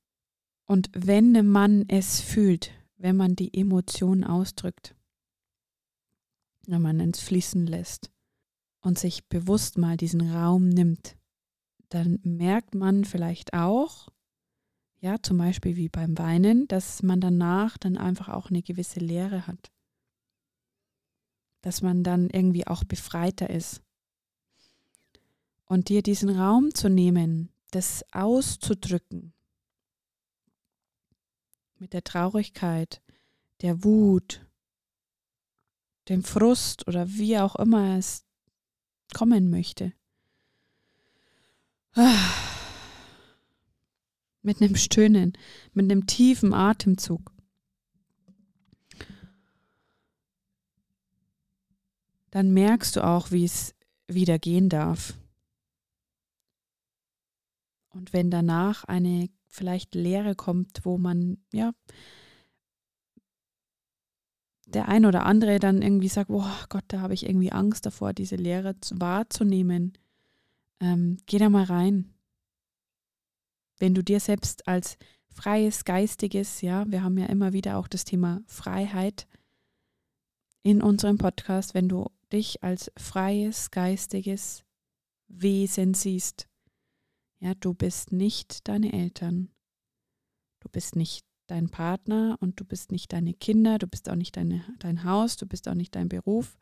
Und 0.66 0.90
wenn 0.94 1.48
man 1.48 1.86
es 1.88 2.22
fühlt, 2.22 2.72
wenn 3.02 3.16
man 3.16 3.36
die 3.36 3.54
Emotionen 3.58 4.24
ausdrückt, 4.24 4.96
wenn 6.68 6.82
man 6.82 7.00
es 7.00 7.20
fließen 7.20 7.66
lässt 7.66 8.12
und 8.82 9.00
sich 9.00 9.28
bewusst 9.28 9.78
mal 9.78 9.98
diesen 9.98 10.32
Raum 10.32 10.70
nimmt, 10.70 11.18
dann 11.90 12.20
merkt 12.24 12.76
man 12.76 13.04
vielleicht 13.04 13.54
auch, 13.54 14.10
ja, 15.00 15.22
zum 15.22 15.40
Beispiel 15.40 15.76
wie 15.76 15.90
beim 15.90 16.18
Weinen, 16.18 16.68
dass 16.68 17.02
man 17.02 17.20
danach 17.20 17.78
dann 17.78 17.98
einfach 17.98 18.30
auch 18.30 18.50
eine 18.50 18.62
gewisse 18.62 19.00
Leere 19.00 19.48
hat. 19.48 19.72
Dass 21.62 21.82
man 21.82 22.04
dann 22.04 22.30
irgendwie 22.30 22.68
auch 22.68 22.84
befreiter 22.84 23.50
ist. 23.50 23.82
Und 25.66 25.90
dir 25.90 26.04
diesen 26.04 26.30
Raum 26.30 26.74
zu 26.76 26.88
nehmen, 26.88 27.50
das 27.72 28.06
auszudrücken, 28.12 29.34
mit 31.82 31.94
der 31.94 32.04
Traurigkeit, 32.04 33.02
der 33.62 33.84
Wut, 33.84 34.46
dem 36.10 36.24
Frust 36.24 36.88
oder 36.88 37.10
wie 37.10 37.40
auch 37.40 37.56
immer 37.56 37.98
es 37.98 38.24
kommen 39.14 39.50
möchte. 39.50 39.92
Mit 44.44 44.60
einem 44.60 44.76
Stöhnen, 44.76 45.34
mit 45.74 45.92
einem 45.92 46.08
tiefen 46.08 46.52
Atemzug. 46.52 47.32
Dann 52.32 52.52
merkst 52.52 52.96
du 52.96 53.04
auch, 53.04 53.30
wie 53.30 53.46
es 53.46 53.76
wieder 54.08 54.40
gehen 54.40 54.68
darf. 54.68 55.14
Und 57.92 58.14
wenn 58.14 58.32
danach 58.32 58.84
eine 58.86 59.30
vielleicht 59.48 59.96
Leere 59.96 60.36
kommt, 60.36 60.86
wo 60.86 60.98
man, 60.98 61.38
ja, 61.52 61.74
der 64.66 64.88
ein 64.88 65.06
oder 65.06 65.26
andere 65.26 65.60
dann 65.60 65.82
irgendwie 65.82 66.08
sagt, 66.08 66.30
oh 66.30 66.46
Gott, 66.70 66.86
da 66.88 67.02
habe 67.02 67.14
ich 67.14 67.26
irgendwie 67.26 67.52
Angst 67.52 67.86
davor, 67.86 68.14
diese 68.14 68.38
Leere 68.38 68.76
wahrzunehmen. 68.92 69.94
Ähm, 70.80 71.18
geh 71.26 71.38
da 71.38 71.50
mal 71.50 71.66
rein. 71.66 72.14
Wenn 73.80 73.94
du 73.94 74.04
dir 74.04 74.20
selbst 74.20 74.68
als 74.68 74.98
freies, 75.28 75.84
geistiges, 75.84 76.62
ja, 76.62 76.90
wir 76.90 77.04
haben 77.04 77.18
ja 77.18 77.26
immer 77.26 77.52
wieder 77.52 77.78
auch 77.78 77.88
das 77.88 78.06
Thema 78.06 78.42
Freiheit 78.48 79.28
in 80.64 80.82
unserem 80.82 81.18
Podcast, 81.18 81.74
wenn 81.74 81.90
du 81.90 82.10
dich 82.32 82.64
als 82.64 82.92
freies, 82.98 83.72
geistiges 83.72 84.64
Wesen 85.28 85.94
siehst, 85.94 86.48
ja, 87.42 87.56
du 87.56 87.74
bist 87.74 88.12
nicht 88.12 88.68
deine 88.68 88.94
Eltern. 88.94 89.50
Du 90.60 90.70
bist 90.70 90.96
nicht 90.96 91.26
dein 91.48 91.70
Partner 91.70 92.38
und 92.40 92.60
du 92.60 92.64
bist 92.64 92.92
nicht 92.92 93.12
deine 93.12 93.34
Kinder, 93.34 93.80
du 93.80 93.88
bist 93.88 94.10
auch 94.10 94.16
nicht 94.16 94.38
deine, 94.38 94.64
dein 94.80 95.04
Haus, 95.04 95.36
du 95.38 95.48
bist 95.48 95.68
auch 95.68 95.74
nicht 95.74 95.96
dein 95.96 96.08
Beruf. 96.08 96.56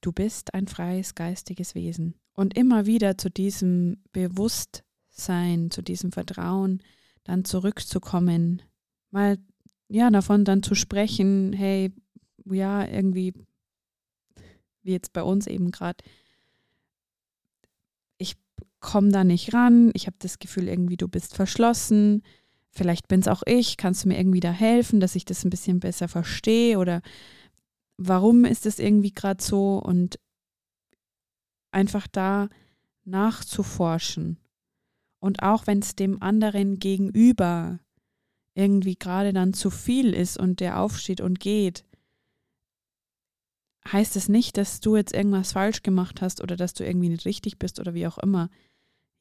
Du 0.00 0.12
bist 0.12 0.54
ein 0.54 0.66
freies 0.66 1.14
geistiges 1.14 1.74
Wesen. 1.74 2.14
Und 2.32 2.56
immer 2.56 2.86
wieder 2.86 3.16
zu 3.18 3.30
diesem 3.30 4.02
Bewusstsein, 4.12 5.70
zu 5.70 5.82
diesem 5.82 6.10
Vertrauen 6.10 6.82
dann 7.22 7.44
zurückzukommen, 7.44 8.62
mal 9.10 9.38
ja 9.88 10.10
davon 10.10 10.44
dann 10.44 10.62
zu 10.62 10.74
sprechen, 10.74 11.52
hey, 11.52 11.92
ja, 12.46 12.86
irgendwie, 12.86 13.34
wie 14.82 14.92
jetzt 14.92 15.12
bei 15.12 15.22
uns 15.22 15.46
eben 15.46 15.70
gerade, 15.70 16.02
komme 18.84 19.10
da 19.10 19.24
nicht 19.24 19.54
ran, 19.54 19.90
ich 19.94 20.06
habe 20.06 20.16
das 20.18 20.38
Gefühl, 20.38 20.68
irgendwie 20.68 20.98
du 20.98 21.08
bist 21.08 21.34
verschlossen, 21.34 22.22
vielleicht 22.70 23.08
bin 23.08 23.20
es 23.20 23.28
auch 23.28 23.42
ich, 23.46 23.78
kannst 23.78 24.04
du 24.04 24.08
mir 24.08 24.18
irgendwie 24.18 24.40
da 24.40 24.52
helfen, 24.52 25.00
dass 25.00 25.16
ich 25.16 25.24
das 25.24 25.44
ein 25.44 25.50
bisschen 25.50 25.80
besser 25.80 26.06
verstehe? 26.06 26.78
Oder 26.78 27.00
warum 27.96 28.44
ist 28.44 28.66
es 28.66 28.78
irgendwie 28.78 29.12
gerade 29.12 29.42
so? 29.42 29.78
Und 29.78 30.18
einfach 31.72 32.06
da 32.06 32.48
nachzuforschen. 33.04 34.38
Und 35.18 35.42
auch 35.42 35.66
wenn 35.66 35.78
es 35.78 35.96
dem 35.96 36.22
anderen 36.22 36.78
gegenüber 36.78 37.80
irgendwie 38.54 38.96
gerade 38.96 39.32
dann 39.32 39.54
zu 39.54 39.70
viel 39.70 40.12
ist 40.12 40.38
und 40.38 40.60
der 40.60 40.78
aufsteht 40.78 41.22
und 41.22 41.40
geht, 41.40 41.84
heißt 43.90 44.16
es 44.16 44.28
nicht, 44.28 44.56
dass 44.56 44.80
du 44.80 44.96
jetzt 44.96 45.14
irgendwas 45.14 45.52
falsch 45.52 45.82
gemacht 45.82 46.20
hast 46.20 46.42
oder 46.42 46.56
dass 46.56 46.74
du 46.74 46.84
irgendwie 46.84 47.08
nicht 47.08 47.24
richtig 47.24 47.58
bist 47.58 47.80
oder 47.80 47.94
wie 47.94 48.06
auch 48.06 48.18
immer. 48.18 48.50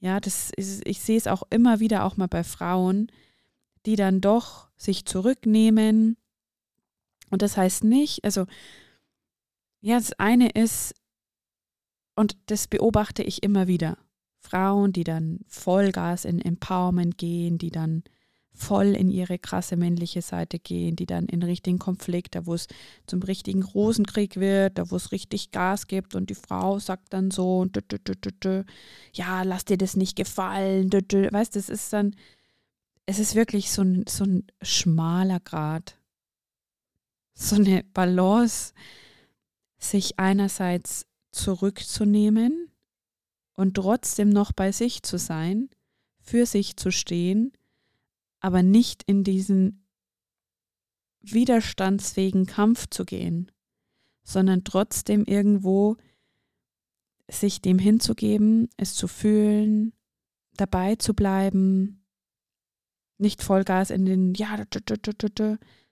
Ja, 0.03 0.19
das 0.19 0.51
ist, 0.57 0.85
ich 0.85 0.99
sehe 0.99 1.15
es 1.15 1.27
auch 1.27 1.43
immer 1.49 1.79
wieder 1.79 2.03
auch 2.03 2.17
mal 2.17 2.27
bei 2.27 2.43
Frauen, 2.43 3.09
die 3.85 3.95
dann 3.95 4.19
doch 4.19 4.67
sich 4.75 5.05
zurücknehmen. 5.05 6.17
Und 7.29 7.41
das 7.41 7.55
heißt 7.55 7.85
nicht, 7.85 8.25
also 8.25 8.45
ja, 9.79 9.95
das 9.95 10.11
eine 10.19 10.49
ist, 10.49 10.93
und 12.17 12.35
das 12.47 12.67
beobachte 12.67 13.23
ich 13.23 13.43
immer 13.43 13.67
wieder, 13.67 13.97
Frauen, 14.41 14.91
die 14.91 15.05
dann 15.05 15.39
Vollgas 15.47 16.25
in 16.25 16.41
Empowerment 16.41 17.17
gehen, 17.17 17.57
die 17.57 17.71
dann 17.71 18.03
voll 18.53 18.95
in 18.95 19.09
ihre 19.09 19.39
krasse 19.39 19.75
männliche 19.75 20.21
Seite 20.21 20.59
gehen, 20.59 20.95
die 20.95 21.07
dann 21.07 21.25
in 21.25 21.41
richtigen 21.41 21.79
Konflikt, 21.79 22.35
da 22.35 22.45
wo 22.45 22.53
es 22.53 22.67
zum 23.07 23.21
richtigen 23.23 23.63
Rosenkrieg 23.63 24.35
wird, 24.37 24.77
da 24.77 24.91
wo 24.91 24.95
es 24.95 25.11
richtig 25.11 25.51
Gas 25.51 25.87
gibt 25.87 26.13
und 26.15 26.29
die 26.29 26.35
Frau 26.35 26.79
sagt 26.79 27.13
dann 27.13 27.31
so, 27.31 27.65
dü, 27.65 27.81
dü, 27.81 27.97
dü, 27.99 28.63
ja, 29.13 29.41
lass 29.43 29.65
dir 29.65 29.77
das 29.77 29.95
nicht 29.95 30.15
gefallen, 30.15 30.91
weißt, 30.91 31.55
das 31.55 31.69
ist 31.69 31.91
dann, 31.93 32.15
es 33.05 33.19
ist 33.19 33.35
wirklich 33.35 33.71
so 33.71 33.81
ein, 33.81 34.05
so 34.07 34.23
ein 34.23 34.45
schmaler 34.61 35.39
Grad, 35.39 35.97
so 37.33 37.55
eine 37.55 37.83
Balance, 37.93 38.73
sich 39.79 40.19
einerseits 40.19 41.05
zurückzunehmen 41.31 42.71
und 43.55 43.73
trotzdem 43.73 44.29
noch 44.29 44.51
bei 44.51 44.71
sich 44.71 45.03
zu 45.03 45.17
sein, 45.17 45.69
für 46.21 46.45
sich 46.45 46.77
zu 46.77 46.91
stehen, 46.91 47.51
aber 48.43 48.61
nicht 48.61 49.03
in 49.03 49.23
diesen 49.23 49.87
widerstandsfähigen 51.21 52.45
Kampf 52.45 52.87
zu 52.89 53.05
gehen, 53.05 53.49
sondern 54.23 54.63
trotzdem 54.63 55.23
irgendwo 55.23 55.95
sich 57.31 57.61
dem 57.61 57.79
hinzugeben, 57.79 58.69
es 58.75 58.95
zu 58.95 59.07
fühlen, 59.07 59.93
dabei 60.57 60.95
zu 60.97 61.13
bleiben, 61.13 62.05
nicht 63.17 63.41
Vollgas 63.41 63.89
in 63.89 64.05
den 64.05 64.35
Ja, 64.35 64.61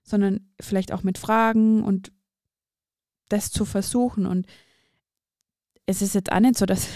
sondern 0.04 0.52
vielleicht 0.60 0.92
auch 0.92 1.04
mit 1.04 1.18
Fragen 1.18 1.84
und 1.84 2.12
das 3.30 3.50
zu 3.52 3.64
versuchen. 3.64 4.26
Und 4.26 4.46
es 5.86 6.02
ist 6.02 6.16
jetzt 6.16 6.32
auch 6.32 6.40
nicht 6.42 6.58
so, 6.58 6.66
dass, 6.66 6.90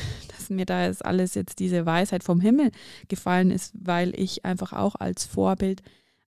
mir 0.50 0.66
da 0.66 0.86
jetzt 0.86 1.06
alles 1.06 1.36
jetzt 1.36 1.60
diese 1.60 1.86
Weisheit 1.86 2.24
vom 2.24 2.40
Himmel 2.40 2.72
gefallen 3.08 3.52
ist, 3.52 3.74
weil 3.80 4.18
ich 4.20 4.46
einfach 4.46 4.74
auch 4.74 4.96
als 4.96 5.26
Vorbild 5.26 5.82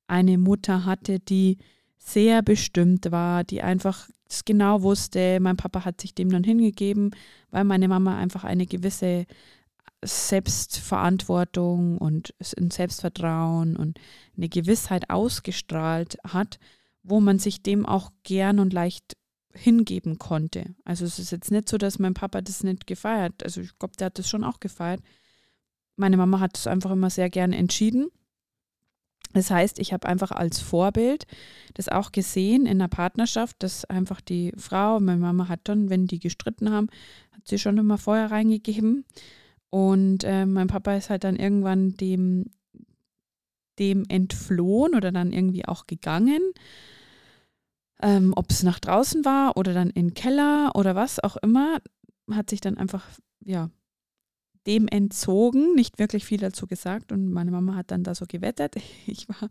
eine 0.07 0.39
Mutter 0.39 0.85
hatte, 0.85 1.21
die 1.21 1.59
sehr 1.99 2.43
bestimmt 2.43 3.11
war, 3.11 3.45
die 3.45 3.63
einfach 3.63 4.09
genau 4.45 4.83
wusste, 4.83 5.41
mein 5.41 5.57
Papa 5.57 5.85
hat 5.85 6.01
sich 6.01 6.15
dem 6.15 6.31
dann 6.31 6.45
hingegeben, 6.45 7.11
weil 7.51 7.65
meine 7.65 7.89
Mama 7.89 8.17
einfach 8.17 8.45
eine 8.45 8.67
gewisse 8.67 9.27
Selbstverantwortung 10.03 11.99
und 11.99 12.35
ein 12.59 12.71
Selbstvertrauen 12.71 13.77
und 13.77 13.99
eine 14.37 14.49
Gewissheit 14.49 15.11
ausgestrahlt 15.11 16.19
hat, 16.25 16.59
wo 17.03 17.21
man 17.21 17.39
sich 17.39 17.63
dem 17.63 17.85
auch 17.87 18.13
gern 18.23 18.59
und 18.59 18.73
leicht 18.73 19.17
hingeben 19.55 20.19
konnte. 20.19 20.75
Also 20.85 21.05
es 21.05 21.19
ist 21.19 21.31
jetzt 21.31 21.51
nicht 21.51 21.69
so, 21.69 21.79
dass 21.79 21.99
mein 21.99 22.15
Papa 22.15 22.41
das 22.41 22.63
nicht 22.63 22.87
gefeiert. 22.87 23.43
Also 23.43 23.61
ich 23.61 23.79
glaube, 23.79 23.97
der 23.97 24.07
hat 24.07 24.19
das 24.19 24.29
schon 24.29 24.45
auch 24.45 24.61
gefeiert. 24.61 25.01
Meine 25.97 26.17
Mama 26.17 26.41
hat 26.41 26.57
es 26.57 26.67
einfach 26.67 26.91
immer 26.91 27.11
sehr 27.11 27.31
gern 27.31 27.53
entschieden. 27.53 28.09
Das 29.35 29.51
heißt, 29.51 29.79
ich 29.79 29.93
habe 29.93 30.09
einfach 30.09 30.31
als 30.31 30.59
Vorbild 30.61 31.27
das 31.75 31.89
auch 31.89 32.13
gesehen 32.13 32.67
in 32.67 32.79
der 32.79 32.89
Partnerschaft, 32.89 33.57
dass 33.63 33.85
einfach 33.85 34.21
die 34.21 34.53
Frau, 34.57 35.01
meine 35.01 35.21
Mama 35.21 35.49
hat 35.49 35.61
dann, 35.65 35.91
wenn 35.91 36.07
die 36.07 36.19
gestritten 36.19 36.71
haben, 36.71 36.89
hat 37.33 37.47
sie 37.47 37.59
schon 37.59 37.79
immer 37.79 37.99
Feuer 37.99 38.31
reingegeben. 38.31 39.05
Und 39.71 40.25
äh, 40.25 40.47
mein 40.47 40.69
Papa 40.69 40.95
ist 40.95 41.11
halt 41.11 41.25
dann 41.25 41.37
irgendwann 41.37 41.95
dem, 41.97 42.47
dem 43.79 44.05
entflohen 44.09 44.95
oder 44.95 45.13
dann 45.13 45.33
irgendwie 45.33 45.67
auch 45.67 45.87
gegangen 45.87 46.41
ähm, 48.03 48.33
ob 48.37 48.51
es 48.51 48.63
nach 48.63 48.79
draußen 48.79 49.25
war 49.25 49.57
oder 49.57 49.75
dann 49.75 49.91
in 49.91 50.15
Keller 50.15 50.73
oder 50.75 50.95
was 50.95 51.23
auch 51.23 51.37
immer, 51.37 51.79
hat 52.31 52.51
sich 52.51 52.61
dann 52.61 52.77
einfach, 52.77 53.05
ja, 53.45 53.71
dem 54.67 54.87
entzogen, 54.87 55.75
nicht 55.75 55.99
wirklich 55.99 56.27
viel 56.27 56.39
dazu 56.39 56.67
gesagt 56.67 57.11
und 57.11 57.33
meine 57.33 57.51
Mama 57.51 57.75
hat 57.75 57.91
dann 57.91 58.05
da 58.05 58.15
so 58.15 58.27
gewettet. 58.29 58.77
Ich 59.07 59.29
war 59.29 59.49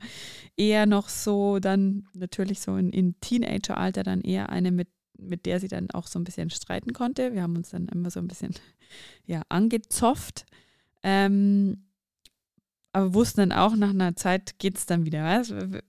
eher 0.55 0.85
noch 0.85 1.09
so 1.09 1.59
dann 1.59 2.07
natürlich 2.13 2.59
so 2.59 2.77
in, 2.77 2.91
in 2.91 3.19
Teenageralter 3.19 4.03
dann 4.03 4.21
eher 4.21 4.49
eine, 4.49 4.71
mit, 4.71 4.89
mit 5.17 5.47
der 5.47 5.59
sie 5.59 5.67
dann 5.67 5.89
auch 5.91 6.05
so 6.05 6.19
ein 6.19 6.23
bisschen 6.23 6.51
streiten 6.51 6.93
konnte. 6.93 7.33
Wir 7.33 7.41
haben 7.41 7.57
uns 7.57 7.71
dann 7.71 7.87
immer 7.87 8.11
so 8.11 8.19
ein 8.19 8.27
bisschen 8.27 8.53
ja, 9.25 9.41
angezopft. 9.49 10.45
Ähm, 11.01 11.86
aber 12.93 13.13
wussten 13.13 13.41
dann 13.41 13.51
auch, 13.51 13.75
nach 13.75 13.89
einer 13.89 14.15
Zeit 14.15 14.59
geht 14.59 14.77
es 14.77 14.85
dann 14.85 15.05
wieder. 15.05 15.41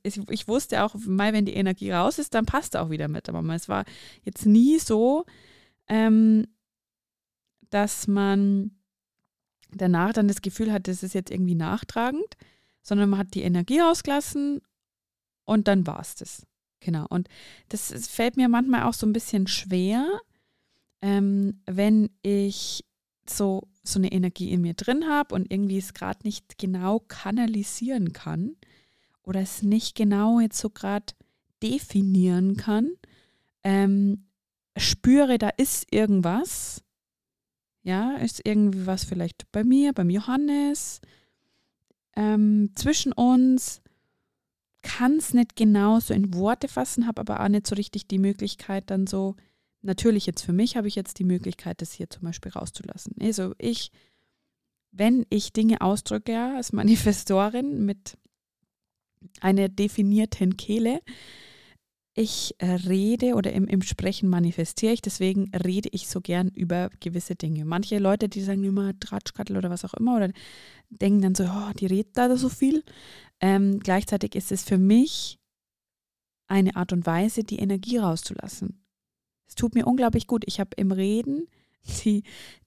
Ich, 0.02 0.20
ich, 0.28 0.48
wusste 0.48 0.82
auch, 0.82 0.94
mal 0.94 1.32
wenn 1.32 1.46
die 1.46 1.54
Energie 1.54 1.90
raus 1.90 2.18
ist, 2.18 2.34
dann 2.34 2.44
passt 2.44 2.76
auch 2.76 2.90
wieder 2.90 3.08
mit 3.08 3.30
Mama. 3.32 3.54
Es 3.54 3.68
war 3.68 3.84
jetzt 4.24 4.46
nie 4.46 4.78
so, 4.78 5.24
ähm, 5.86 6.46
dass 7.70 8.06
man 8.08 8.72
danach 9.70 10.12
dann 10.12 10.28
das 10.28 10.42
Gefühl 10.42 10.72
hat, 10.72 10.88
das 10.88 11.02
ist 11.02 11.14
jetzt 11.14 11.30
irgendwie 11.30 11.54
nachtragend, 11.54 12.36
sondern 12.82 13.10
man 13.10 13.20
hat 13.20 13.34
die 13.34 13.42
Energie 13.42 13.80
rausgelassen 13.80 14.60
und 15.44 15.68
dann 15.68 15.86
war 15.86 16.00
es 16.00 16.14
das. 16.14 16.46
Genau. 16.80 17.06
Und 17.08 17.28
das 17.68 17.92
fällt 18.08 18.36
mir 18.36 18.48
manchmal 18.48 18.84
auch 18.84 18.94
so 18.94 19.06
ein 19.06 19.12
bisschen 19.12 19.46
schwer, 19.46 20.06
ähm, 21.02 21.60
wenn 21.66 22.10
ich 22.22 22.84
so, 23.28 23.68
so 23.92 23.98
eine 23.98 24.12
Energie 24.12 24.50
in 24.50 24.60
mir 24.60 24.74
drin 24.74 25.06
habe 25.08 25.34
und 25.34 25.50
irgendwie 25.52 25.78
es 25.78 25.94
gerade 25.94 26.20
nicht 26.24 26.58
genau 26.58 27.00
kanalisieren 27.00 28.12
kann 28.12 28.56
oder 29.22 29.40
es 29.40 29.62
nicht 29.62 29.94
genau 29.94 30.40
jetzt 30.40 30.58
so 30.58 30.70
gerade 30.70 31.12
definieren 31.62 32.56
kann, 32.56 32.90
ähm, 33.64 34.26
spüre, 34.76 35.38
da 35.38 35.50
ist 35.50 35.92
irgendwas. 35.92 36.82
Ja, 37.82 38.16
ist 38.16 38.40
irgendwie 38.44 38.86
was 38.86 39.04
vielleicht 39.04 39.50
bei 39.52 39.64
mir, 39.64 39.92
beim 39.92 40.10
Johannes, 40.10 41.00
ähm, 42.16 42.70
zwischen 42.74 43.12
uns, 43.12 43.80
kann 44.82 45.16
es 45.16 45.34
nicht 45.34 45.56
genau 45.56 46.00
so 46.00 46.14
in 46.14 46.34
Worte 46.34 46.68
fassen, 46.68 47.06
habe 47.06 47.20
aber 47.20 47.40
auch 47.40 47.48
nicht 47.48 47.66
so 47.66 47.74
richtig 47.74 48.06
die 48.08 48.18
Möglichkeit, 48.18 48.90
dann 48.90 49.06
so, 49.06 49.36
natürlich 49.82 50.26
jetzt 50.26 50.42
für 50.42 50.52
mich 50.52 50.76
habe 50.76 50.88
ich 50.88 50.94
jetzt 50.94 51.18
die 51.18 51.24
Möglichkeit, 51.24 51.80
das 51.80 51.92
hier 51.92 52.10
zum 52.10 52.22
Beispiel 52.22 52.52
rauszulassen. 52.52 53.14
Also 53.20 53.54
ich, 53.58 53.90
wenn 54.90 55.26
ich 55.30 55.52
Dinge 55.52 55.80
ausdrücke, 55.80 56.32
ja, 56.32 56.56
als 56.56 56.72
Manifestorin 56.72 57.84
mit 57.84 58.18
einer 59.40 59.68
definierten 59.68 60.56
Kehle, 60.56 61.00
ich 62.14 62.56
äh, 62.58 62.66
rede 62.66 63.34
oder 63.34 63.52
im, 63.52 63.68
im 63.68 63.80
Sprechen 63.82 64.28
manifestiere 64.28 64.92
ich, 64.92 65.02
deswegen 65.02 65.54
rede 65.54 65.88
ich 65.92 66.08
so 66.08 66.20
gern 66.20 66.48
über 66.48 66.90
gewisse 66.98 67.36
Dinge. 67.36 67.64
Manche 67.64 68.00
Leute, 68.00 68.28
die 68.28 68.40
sagen 68.40 68.64
immer 68.64 68.98
Tratschkattel 68.98 69.56
oder 69.56 69.70
was 69.70 69.84
auch 69.84 69.94
immer 69.94 70.16
oder 70.16 70.32
denken 70.90 71.22
dann 71.22 71.36
so, 71.36 71.44
oh, 71.44 71.72
die 71.78 71.86
redet 71.86 72.16
da 72.16 72.36
so 72.36 72.48
viel. 72.48 72.82
Ähm, 73.40 73.78
gleichzeitig 73.78 74.34
ist 74.34 74.50
es 74.50 74.64
für 74.64 74.78
mich 74.78 75.38
eine 76.48 76.74
Art 76.74 76.92
und 76.92 77.06
Weise, 77.06 77.44
die 77.44 77.60
Energie 77.60 77.98
rauszulassen. 77.98 78.84
Es 79.48 79.54
tut 79.54 79.74
mir 79.74 79.86
unglaublich 79.86 80.26
gut. 80.26 80.44
Ich 80.46 80.60
habe 80.60 80.70
im 80.76 80.92
Reden 80.92 81.48
die, 82.04 82.22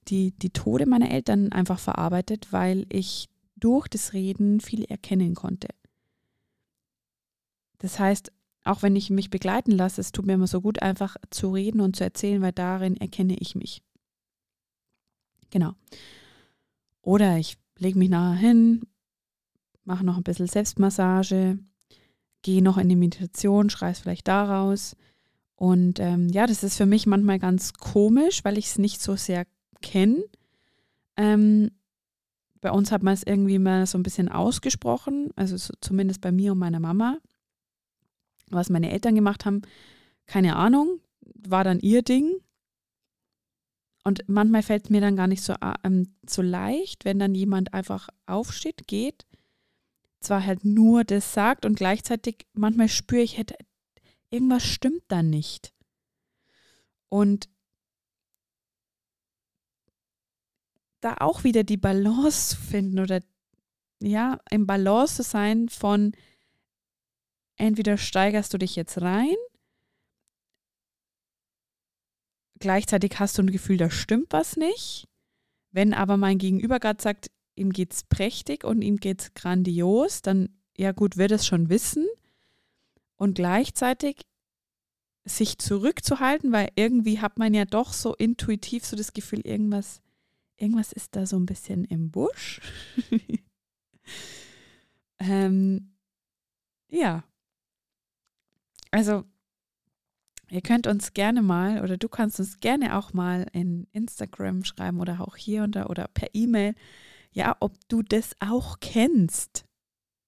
die, 0.08 0.32
die 0.32 0.50
Tode 0.50 0.86
meiner 0.86 1.10
Eltern 1.10 1.52
einfach 1.52 1.78
verarbeitet, 1.78 2.52
weil 2.52 2.86
ich 2.88 3.28
durch 3.56 3.88
das 3.88 4.12
Reden 4.12 4.60
viel 4.60 4.84
erkennen 4.84 5.34
konnte. 5.34 5.68
Das 7.78 7.98
heißt, 7.98 8.32
auch 8.64 8.82
wenn 8.82 8.96
ich 8.96 9.10
mich 9.10 9.30
begleiten 9.30 9.72
lasse, 9.72 10.00
es 10.00 10.12
tut 10.12 10.26
mir 10.26 10.34
immer 10.34 10.46
so 10.46 10.60
gut, 10.60 10.82
einfach 10.82 11.16
zu 11.30 11.52
reden 11.52 11.80
und 11.80 11.96
zu 11.96 12.04
erzählen, 12.04 12.42
weil 12.42 12.52
darin 12.52 12.96
erkenne 12.96 13.36
ich 13.38 13.54
mich. 13.54 13.82
Genau. 15.50 15.74
Oder 17.02 17.38
ich 17.38 17.58
lege 17.78 17.98
mich 17.98 18.08
nachher 18.08 18.38
hin, 18.38 18.82
mache 19.84 20.04
noch 20.04 20.16
ein 20.16 20.22
bisschen 20.22 20.46
Selbstmassage, 20.46 21.58
gehe 22.42 22.62
noch 22.62 22.78
in 22.78 22.88
die 22.88 22.96
Meditation, 22.96 23.68
schreie 23.68 23.92
es 23.92 23.98
vielleicht 23.98 24.28
daraus. 24.28 24.96
Und 25.62 26.00
ähm, 26.00 26.28
ja, 26.30 26.48
das 26.48 26.64
ist 26.64 26.76
für 26.76 26.86
mich 26.86 27.06
manchmal 27.06 27.38
ganz 27.38 27.74
komisch, 27.74 28.44
weil 28.44 28.58
ich 28.58 28.66
es 28.66 28.78
nicht 28.78 29.00
so 29.00 29.14
sehr 29.14 29.46
kenne. 29.80 30.24
Ähm, 31.16 31.70
bei 32.60 32.72
uns 32.72 32.90
hat 32.90 33.04
man 33.04 33.14
es 33.14 33.22
irgendwie 33.22 33.60
mal 33.60 33.86
so 33.86 33.96
ein 33.96 34.02
bisschen 34.02 34.28
ausgesprochen, 34.28 35.30
also 35.36 35.56
so, 35.56 35.72
zumindest 35.80 36.20
bei 36.20 36.32
mir 36.32 36.50
und 36.50 36.58
meiner 36.58 36.80
Mama. 36.80 37.18
Was 38.48 38.70
meine 38.70 38.90
Eltern 38.90 39.14
gemacht 39.14 39.44
haben, 39.44 39.62
keine 40.26 40.56
Ahnung, 40.56 40.98
war 41.20 41.62
dann 41.62 41.78
ihr 41.78 42.02
Ding. 42.02 42.32
Und 44.02 44.28
manchmal 44.28 44.64
fällt 44.64 44.86
es 44.86 44.90
mir 44.90 45.00
dann 45.00 45.14
gar 45.14 45.28
nicht 45.28 45.44
so, 45.44 45.54
ähm, 45.84 46.12
so 46.28 46.42
leicht, 46.42 47.04
wenn 47.04 47.20
dann 47.20 47.36
jemand 47.36 47.72
einfach 47.72 48.08
aufsteht, 48.26 48.88
geht, 48.88 49.26
zwar 50.18 50.44
halt 50.44 50.64
nur 50.64 51.04
das 51.04 51.32
sagt 51.32 51.64
und 51.64 51.76
gleichzeitig 51.76 52.48
manchmal 52.52 52.88
spüre 52.88 53.22
ich, 53.22 53.38
hätte, 53.38 53.54
irgendwas 54.32 54.64
stimmt 54.64 55.04
da 55.08 55.22
nicht. 55.22 55.72
Und 57.08 57.48
da 61.00 61.16
auch 61.18 61.44
wieder 61.44 61.64
die 61.64 61.76
Balance 61.76 62.56
zu 62.56 62.62
finden 62.62 62.98
oder 62.98 63.20
ja, 64.00 64.40
im 64.50 64.66
Balance 64.66 65.16
zu 65.16 65.22
sein 65.22 65.68
von, 65.68 66.12
entweder 67.56 67.98
steigerst 67.98 68.52
du 68.54 68.58
dich 68.58 68.74
jetzt 68.76 69.00
rein, 69.00 69.36
gleichzeitig 72.58 73.18
hast 73.18 73.38
du 73.38 73.42
ein 73.42 73.50
Gefühl, 73.50 73.76
da 73.76 73.90
stimmt 73.90 74.28
was 74.30 74.56
nicht. 74.56 75.08
Wenn 75.70 75.94
aber 75.94 76.16
mein 76.16 76.38
Gegenüber 76.38 76.80
gerade 76.80 77.02
sagt, 77.02 77.30
ihm 77.54 77.72
geht's 77.72 78.04
prächtig 78.04 78.64
und 78.64 78.82
ihm 78.82 78.96
geht's 78.96 79.34
grandios, 79.34 80.22
dann 80.22 80.48
ja 80.76 80.92
gut, 80.92 81.16
wird 81.16 81.32
es 81.32 81.46
schon 81.46 81.68
wissen. 81.68 82.06
Und 83.22 83.34
gleichzeitig 83.34 84.22
sich 85.24 85.58
zurückzuhalten, 85.58 86.50
weil 86.50 86.70
irgendwie 86.74 87.20
hat 87.20 87.38
man 87.38 87.54
ja 87.54 87.64
doch 87.64 87.92
so 87.92 88.16
intuitiv 88.16 88.84
so 88.84 88.96
das 88.96 89.12
Gefühl, 89.12 89.46
irgendwas, 89.46 90.02
irgendwas 90.56 90.90
ist 90.92 91.14
da 91.14 91.24
so 91.24 91.36
ein 91.36 91.46
bisschen 91.46 91.84
im 91.84 92.10
Busch. 92.10 92.60
ähm, 95.20 95.94
ja, 96.88 97.22
also, 98.90 99.22
ihr 100.50 100.60
könnt 100.60 100.88
uns 100.88 101.14
gerne 101.14 101.42
mal 101.42 101.80
oder 101.84 101.96
du 101.98 102.08
kannst 102.08 102.40
uns 102.40 102.58
gerne 102.58 102.98
auch 102.98 103.12
mal 103.12 103.46
in 103.52 103.86
Instagram 103.92 104.64
schreiben 104.64 105.00
oder 105.00 105.20
auch 105.20 105.36
hier 105.36 105.62
und 105.62 105.76
da 105.76 105.86
oder 105.86 106.08
per 106.08 106.30
E-Mail, 106.34 106.74
ja, 107.30 107.56
ob 107.60 107.76
du 107.86 108.02
das 108.02 108.34
auch 108.40 108.80
kennst. 108.80 109.64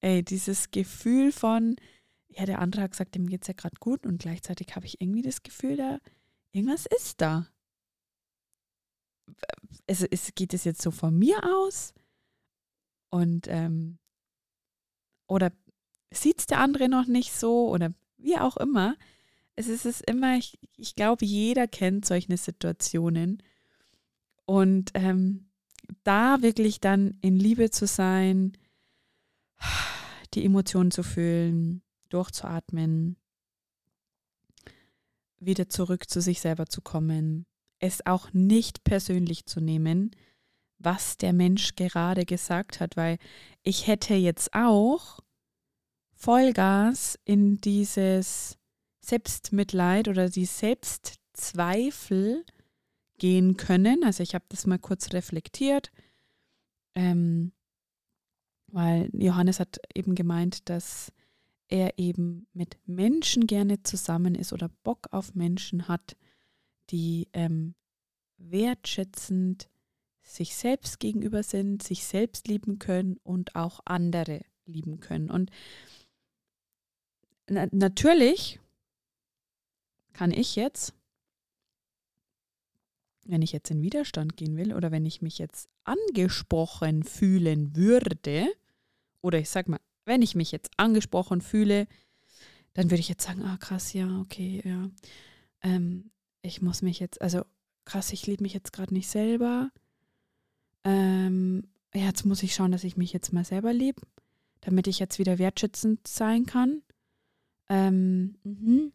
Ey, 0.00 0.22
dieses 0.22 0.70
Gefühl 0.70 1.32
von, 1.32 1.74
ja, 2.36 2.46
der 2.46 2.58
andere 2.60 2.82
hat 2.82 2.92
gesagt, 2.92 3.14
dem 3.14 3.28
geht 3.28 3.42
es 3.42 3.48
ja 3.48 3.54
gerade 3.54 3.76
gut 3.78 4.06
und 4.06 4.18
gleichzeitig 4.18 4.74
habe 4.74 4.86
ich 4.86 5.00
irgendwie 5.00 5.22
das 5.22 5.42
Gefühl, 5.42 5.76
da 5.76 5.98
irgendwas 6.52 6.86
ist 6.86 7.20
da. 7.20 7.46
Also 9.88 10.06
ist, 10.06 10.34
geht 10.34 10.54
es 10.54 10.64
jetzt 10.64 10.82
so 10.82 10.90
von 10.90 11.16
mir 11.18 11.42
aus? 11.44 11.94
Und 13.10 13.46
ähm, 13.48 13.98
oder 15.26 15.52
sieht 16.12 16.40
es 16.40 16.46
der 16.46 16.58
andere 16.58 16.88
noch 16.88 17.06
nicht 17.06 17.32
so? 17.32 17.70
Oder 17.70 17.94
wie 18.18 18.38
auch 18.38 18.56
immer. 18.56 18.96
Es 19.56 19.68
ist 19.68 19.86
es 19.86 20.00
immer, 20.00 20.36
ich, 20.36 20.58
ich 20.76 20.96
glaube, 20.96 21.24
jeder 21.24 21.68
kennt 21.68 22.04
solche 22.04 22.36
Situationen. 22.36 23.42
Und 24.46 24.90
ähm, 24.94 25.48
da 26.02 26.42
wirklich 26.42 26.80
dann 26.80 27.18
in 27.20 27.38
Liebe 27.38 27.70
zu 27.70 27.86
sein, 27.86 28.56
die 30.34 30.44
Emotionen 30.44 30.90
zu 30.90 31.02
fühlen, 31.02 31.83
durchzuatmen, 32.08 33.16
wieder 35.38 35.68
zurück 35.68 36.08
zu 36.08 36.20
sich 36.20 36.40
selber 36.40 36.66
zu 36.66 36.80
kommen, 36.80 37.46
es 37.78 38.06
auch 38.06 38.32
nicht 38.32 38.84
persönlich 38.84 39.46
zu 39.46 39.60
nehmen, 39.60 40.10
was 40.78 41.16
der 41.16 41.32
Mensch 41.32 41.76
gerade 41.76 42.24
gesagt 42.24 42.80
hat, 42.80 42.96
weil 42.96 43.18
ich 43.62 43.86
hätte 43.86 44.14
jetzt 44.14 44.54
auch 44.54 45.20
Vollgas 46.14 47.18
in 47.24 47.60
dieses 47.60 48.56
Selbstmitleid 49.00 50.08
oder 50.08 50.30
die 50.30 50.46
Selbstzweifel 50.46 52.44
gehen 53.18 53.56
können. 53.56 54.04
Also 54.04 54.22
ich 54.22 54.34
habe 54.34 54.44
das 54.48 54.66
mal 54.66 54.78
kurz 54.78 55.12
reflektiert, 55.12 55.92
ähm, 56.94 57.52
weil 58.68 59.10
Johannes 59.12 59.60
hat 59.60 59.78
eben 59.94 60.14
gemeint, 60.14 60.68
dass 60.68 61.12
er 61.68 61.98
eben 61.98 62.46
mit 62.52 62.78
Menschen 62.86 63.46
gerne 63.46 63.82
zusammen 63.82 64.34
ist 64.34 64.52
oder 64.52 64.68
Bock 64.82 65.08
auf 65.10 65.34
Menschen 65.34 65.88
hat, 65.88 66.16
die 66.90 67.28
ähm, 67.32 67.74
wertschätzend 68.38 69.68
sich 70.22 70.56
selbst 70.56 71.00
gegenüber 71.00 71.42
sind, 71.42 71.82
sich 71.82 72.04
selbst 72.04 72.48
lieben 72.48 72.78
können 72.78 73.18
und 73.22 73.54
auch 73.56 73.80
andere 73.84 74.40
lieben 74.66 75.00
können. 75.00 75.30
Und 75.30 75.50
na, 77.48 77.66
natürlich 77.72 78.58
kann 80.12 80.30
ich 80.30 80.56
jetzt, 80.56 80.94
wenn 83.26 83.42
ich 83.42 83.52
jetzt 83.52 83.70
in 83.70 83.82
Widerstand 83.82 84.36
gehen 84.36 84.56
will 84.56 84.74
oder 84.74 84.90
wenn 84.90 85.04
ich 85.04 85.20
mich 85.20 85.38
jetzt 85.38 85.68
angesprochen 85.84 87.02
fühlen 87.02 87.76
würde, 87.76 88.50
oder 89.20 89.38
ich 89.38 89.50
sag 89.50 89.68
mal, 89.68 89.80
wenn 90.04 90.22
ich 90.22 90.34
mich 90.34 90.52
jetzt 90.52 90.70
angesprochen 90.76 91.40
fühle, 91.40 91.86
dann 92.74 92.90
würde 92.90 93.00
ich 93.00 93.08
jetzt 93.08 93.24
sagen, 93.24 93.42
ah 93.42 93.56
krass, 93.56 93.92
ja, 93.92 94.20
okay, 94.20 94.62
ja. 94.64 94.90
Ähm, 95.62 96.10
ich 96.42 96.60
muss 96.60 96.82
mich 96.82 97.00
jetzt, 97.00 97.22
also 97.22 97.42
krass, 97.84 98.12
ich 98.12 98.26
liebe 98.26 98.42
mich 98.42 98.52
jetzt 98.52 98.72
gerade 98.72 98.92
nicht 98.92 99.08
selber. 99.08 99.70
Ähm, 100.84 101.68
ja, 101.94 102.06
jetzt 102.06 102.26
muss 102.26 102.42
ich 102.42 102.54
schauen, 102.54 102.72
dass 102.72 102.84
ich 102.84 102.96
mich 102.96 103.12
jetzt 103.12 103.32
mal 103.32 103.44
selber 103.44 103.72
liebe, 103.72 104.02
damit 104.60 104.86
ich 104.86 104.98
jetzt 104.98 105.18
wieder 105.18 105.38
wertschätzend 105.38 106.06
sein 106.06 106.46
kann. 106.46 106.82
Ähm, 107.68 108.36
mhm. 108.42 108.92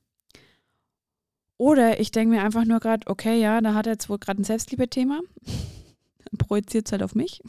Oder 1.58 2.00
ich 2.00 2.12
denke 2.12 2.36
mir 2.36 2.44
einfach 2.44 2.66
nur 2.66 2.80
gerade, 2.80 3.08
okay, 3.08 3.40
ja, 3.40 3.60
da 3.62 3.74
hat 3.74 3.88
er 3.88 3.94
jetzt 3.94 4.10
wohl 4.10 4.20
gerade 4.20 4.42
ein 4.42 4.46
Selbstliebe-Thema. 4.46 5.22
Projiziert 6.38 6.88
es 6.88 6.92
halt 6.92 7.04
auf 7.04 7.16
mich. 7.16 7.42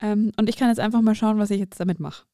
Ähm, 0.00 0.32
und 0.38 0.48
ich 0.48 0.56
kann 0.56 0.68
jetzt 0.68 0.80
einfach 0.80 1.02
mal 1.02 1.14
schauen, 1.14 1.38
was 1.38 1.50
ich 1.50 1.60
jetzt 1.60 1.78
damit 1.80 2.00
mache. 2.00 2.24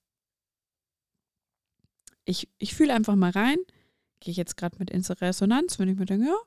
Ich, 2.24 2.48
ich 2.58 2.74
fühle 2.74 2.94
einfach 2.94 3.16
mal 3.16 3.30
rein. 3.30 3.58
Gehe 4.20 4.32
ich 4.32 4.36
jetzt 4.36 4.56
gerade 4.56 4.76
mit 4.78 4.90
Resonanz, 5.20 5.78
wenn 5.78 5.88
ich 5.88 5.96
mir 5.96 6.06
denke, 6.06 6.26
ja, 6.26 6.38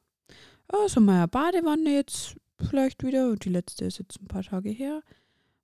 ja 0.71 0.89
so 0.89 0.99
meine 0.99 1.27
Badewanne 1.27 1.93
jetzt 1.93 2.35
vielleicht 2.59 3.03
wieder. 3.03 3.35
Die 3.35 3.49
letzte 3.49 3.85
ist 3.85 3.99
jetzt 3.99 4.21
ein 4.21 4.27
paar 4.27 4.43
Tage 4.43 4.69
her. 4.69 5.01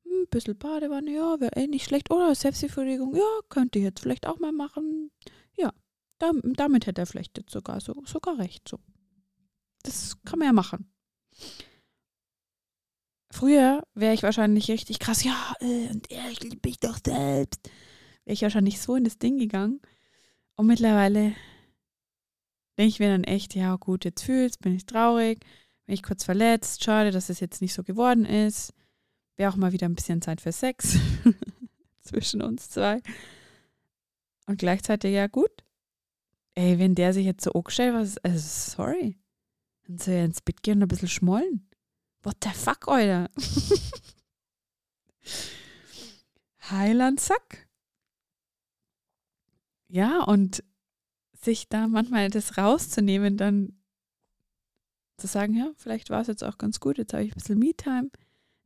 Ein 0.06 0.12
hm, 0.12 0.28
bisschen 0.30 0.58
Badewanne, 0.58 1.12
ja, 1.12 1.39
wäre 1.39 1.56
eh 1.56 1.68
nicht 1.68 1.86
schlecht. 1.86 2.12
Oder 2.12 2.36
Selbstbefriedigung, 2.36 3.15
ja, 3.15 3.39
könnte 3.50 3.80
ich 3.80 3.86
jetzt 3.86 4.02
vielleicht 4.02 4.28
auch 4.28 4.39
mal 4.39 4.52
machen. 4.52 5.12
Ja, 5.58 5.72
da, 6.20 6.32
damit 6.44 6.86
hätte 6.86 7.02
er 7.02 7.08
vielleicht 7.08 7.38
jetzt 7.38 7.52
sogar, 7.52 7.82
so, 7.82 7.94
sogar 8.06 8.38
recht. 8.38 8.68
So. 8.68 8.80
Das 9.84 10.18
kann 10.24 10.39
man 10.39 10.48
ja 10.48 10.54
machen. 10.54 10.89
Früher 13.36 13.84
wäre 13.95 14.13
ich 14.13 14.24
wahrscheinlich 14.24 14.71
richtig 14.71 15.00
krass, 15.00 15.26
ja, 15.26 15.36
äh, 15.60 15.89
und 15.89 16.08
ich 16.10 16.39
liebe 16.39 16.62
mich 16.63 16.80
doch 16.80 16.98
selbst. 17.06 17.69
Wäre 18.24 18.34
ich 18.34 18.41
wahrscheinlich 18.43 18.80
so 18.80 18.95
in 18.95 19.04
das 19.04 19.17
Ding 19.17 19.38
gegangen. 19.38 19.82
Und 20.56 20.67
mittlerweile 20.67 21.36
denke 22.78 22.88
ich 22.88 23.00
mir 23.02 23.10
dann 23.10 23.26
echt, 23.26 23.54
ja 23.54 23.76
gut, 23.76 24.06
jetzt 24.06 24.24
fühlst, 24.24 24.62
bin 24.62 24.74
ich 24.74 24.86
traurig, 24.86 25.41
bin 25.86 25.95
ich 25.95 26.02
kurz 26.02 26.24
verletzt, 26.24 26.86
schade, 26.86 27.12
dass 27.12 27.28
es 27.28 27.41
jetzt 27.41 27.62
nicht 27.62 27.74
so 27.74 27.84
geworden 27.84 28.24
ist. 28.24 28.74
Wäre 29.36 29.52
auch 29.52 29.58
mal 29.58 29.74
wieder 29.74 29.89
ein 29.89 29.95
bisschen 29.95 30.21
Zeit 30.21 30.39
für 30.39 30.54
Sex 30.54 30.98
zwischen 32.04 32.41
uns 32.41 32.69
zwei. 32.69 33.02
Und 34.48 34.60
gleichzeitig, 34.60 35.12
ja 35.13 35.28
gut. 35.28 35.65
Ey, 36.54 36.80
wenn 36.80 36.95
der 36.95 37.12
sich 37.12 37.26
jetzt 37.26 37.43
so 37.43 37.52
angestellt 37.52 37.95
was, 37.95 38.17
also 38.19 38.39
sorry. 38.78 39.17
Dann 39.88 39.98
soll 39.98 40.13
er 40.13 40.26
ins 40.26 40.39
Bett 40.39 40.63
gehen 40.63 40.78
und 40.78 40.84
ein 40.84 40.88
bisschen 40.88 41.10
schmollen. 41.10 41.67
What 42.25 42.38
the 42.43 42.49
fuck, 42.49 42.88
Alter? 42.88 43.29
Heiland 46.71 47.19
Sack. 47.19 47.67
Ja, 49.88 50.23
und 50.23 50.63
sich 51.39 51.69
da 51.69 51.88
manchmal 51.88 52.31
das 52.31 52.57
rauszunehmen, 52.57 53.38
dann 53.38 53.79
zu 55.17 55.27
sagen, 55.27 55.53
ja, 55.53 55.71
vielleicht 55.77 56.09
war 56.09 56.21
es 56.21 56.27
jetzt 56.27 56.43
auch 56.43 56.57
ganz 56.57 56.79
gut, 56.79 56.97
jetzt 56.97 57.13
habe 57.13 57.23
ich 57.23 57.31
ein 57.31 57.35
bisschen 57.35 57.59
Me-Time, 57.59 58.09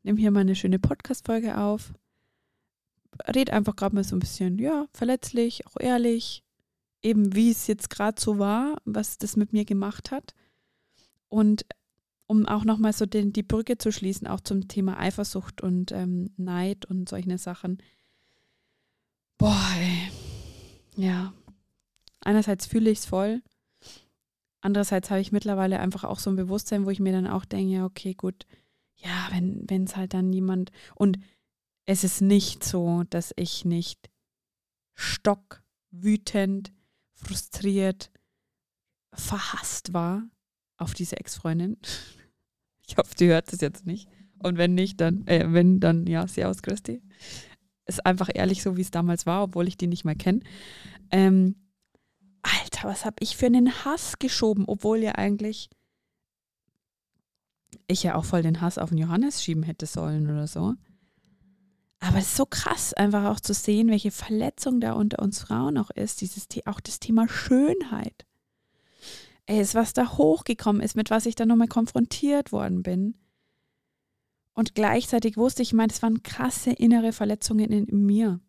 nehme 0.03 0.21
hier 0.21 0.31
mal 0.31 0.39
eine 0.39 0.55
schöne 0.55 0.79
Podcast-Folge 0.79 1.57
auf, 1.57 1.93
red 3.27 3.49
einfach 3.49 3.75
gerade 3.75 3.93
mal 3.93 4.05
so 4.05 4.15
ein 4.15 4.19
bisschen, 4.19 4.57
ja, 4.57 4.87
verletzlich, 4.93 5.67
auch 5.67 5.75
ehrlich, 5.77 6.45
eben 7.01 7.35
wie 7.35 7.51
es 7.51 7.67
jetzt 7.67 7.89
gerade 7.89 8.21
so 8.21 8.39
war, 8.39 8.77
was 8.85 9.17
das 9.17 9.35
mit 9.35 9.51
mir 9.51 9.65
gemacht 9.65 10.11
hat. 10.11 10.33
Und 11.27 11.65
um 12.29 12.45
auch 12.45 12.63
nochmal 12.63 12.93
so 12.93 13.07
den, 13.07 13.33
die 13.33 13.41
Brücke 13.41 13.79
zu 13.79 13.91
schließen, 13.91 14.27
auch 14.27 14.39
zum 14.39 14.67
Thema 14.67 14.99
Eifersucht 14.99 15.61
und 15.61 15.91
ähm, 15.91 16.29
Neid 16.37 16.85
und 16.85 17.09
solche 17.09 17.35
Sachen. 17.39 17.81
Boah, 19.39 19.67
ey. 19.79 20.11
ja. 20.95 21.33
Einerseits 22.21 22.67
fühle 22.67 22.91
ich 22.91 22.99
es 22.99 23.05
voll. 23.07 23.41
Andererseits 24.61 25.09
habe 25.09 25.21
ich 25.21 25.31
mittlerweile 25.31 25.79
einfach 25.79 26.03
auch 26.03 26.19
so 26.19 26.29
ein 26.29 26.35
Bewusstsein, 26.35 26.85
wo 26.85 26.91
ich 26.91 26.99
mir 26.99 27.13
dann 27.13 27.25
auch 27.25 27.45
denke, 27.45 27.73
ja, 27.73 27.85
okay, 27.85 28.13
gut, 28.13 28.45
ja, 28.97 29.29
wenn 29.31 29.85
es 29.85 29.95
halt 29.95 30.13
dann 30.13 30.29
niemand. 30.29 30.71
Und 30.93 31.17
es 31.87 32.03
ist 32.03 32.21
nicht 32.21 32.63
so, 32.63 33.05
dass 33.09 33.33
ich 33.37 33.65
nicht 33.65 34.11
stockwütend, 34.93 36.73
frustriert, 37.13 38.11
verhasst 39.13 39.93
war 39.93 40.29
auf 40.77 40.93
diese 40.93 41.17
Ex-Freundin. 41.17 41.77
Ich 42.89 42.97
hoffe, 42.97 43.13
die 43.15 43.27
hört 43.27 43.53
es 43.53 43.61
jetzt 43.61 43.85
nicht. 43.85 44.09
Und 44.39 44.57
wenn 44.57 44.73
nicht, 44.73 44.99
dann, 44.99 45.27
äh, 45.27 45.45
wenn, 45.49 45.79
dann 45.79 46.07
ja, 46.07 46.27
Servus 46.27 46.63
Christi. 46.63 47.01
Ist 47.85 48.05
einfach 48.05 48.29
ehrlich 48.33 48.63
so, 48.63 48.77
wie 48.77 48.81
es 48.81 48.91
damals 48.91 49.25
war, 49.25 49.43
obwohl 49.43 49.67
ich 49.67 49.77
die 49.77 49.87
nicht 49.87 50.05
mehr 50.05 50.15
kenne. 50.15 50.39
Ähm, 51.11 51.55
Alter, 52.41 52.87
was 52.87 53.05
habe 53.05 53.17
ich 53.19 53.37
für 53.37 53.47
einen 53.47 53.85
Hass 53.85 54.17
geschoben, 54.17 54.65
obwohl 54.67 54.99
ja 54.99 55.13
eigentlich 55.13 55.69
ich 57.87 58.03
ja 58.03 58.15
auch 58.15 58.25
voll 58.25 58.41
den 58.41 58.61
Hass 58.61 58.77
auf 58.77 58.89
den 58.89 58.97
Johannes 58.97 59.43
schieben 59.43 59.63
hätte 59.63 59.85
sollen 59.85 60.29
oder 60.29 60.47
so. 60.47 60.73
Aber 61.99 62.17
es 62.17 62.27
ist 62.27 62.37
so 62.37 62.45
krass, 62.45 62.93
einfach 62.93 63.25
auch 63.25 63.39
zu 63.39 63.53
sehen, 63.53 63.89
welche 63.89 64.11
Verletzung 64.11 64.79
da 64.79 64.93
unter 64.93 65.21
uns 65.21 65.41
Frauen 65.41 65.77
auch 65.77 65.89
ist. 65.91 66.21
Dieses, 66.21 66.47
auch 66.65 66.79
das 66.79 66.99
Thema 66.99 67.27
Schönheit. 67.27 68.25
Ey, 69.49 69.59
ist 69.59 69.75
was 69.75 69.93
da 69.93 70.17
hochgekommen 70.17 70.81
ist, 70.81 70.95
mit 70.95 71.09
was 71.09 71.25
ich 71.25 71.35
da 71.35 71.45
nochmal 71.45 71.67
konfrontiert 71.67 72.51
worden 72.51 72.83
bin. 72.83 73.17
Und 74.53 74.75
gleichzeitig 74.75 75.37
wusste 75.37 75.61
ich, 75.63 75.69
ich 75.69 75.73
meine, 75.73 75.91
es 75.91 76.01
waren 76.03 76.21
krasse 76.21 76.71
innere 76.71 77.13
Verletzungen 77.13 77.71
in, 77.71 77.85
in 77.87 78.05
mir. 78.05 78.39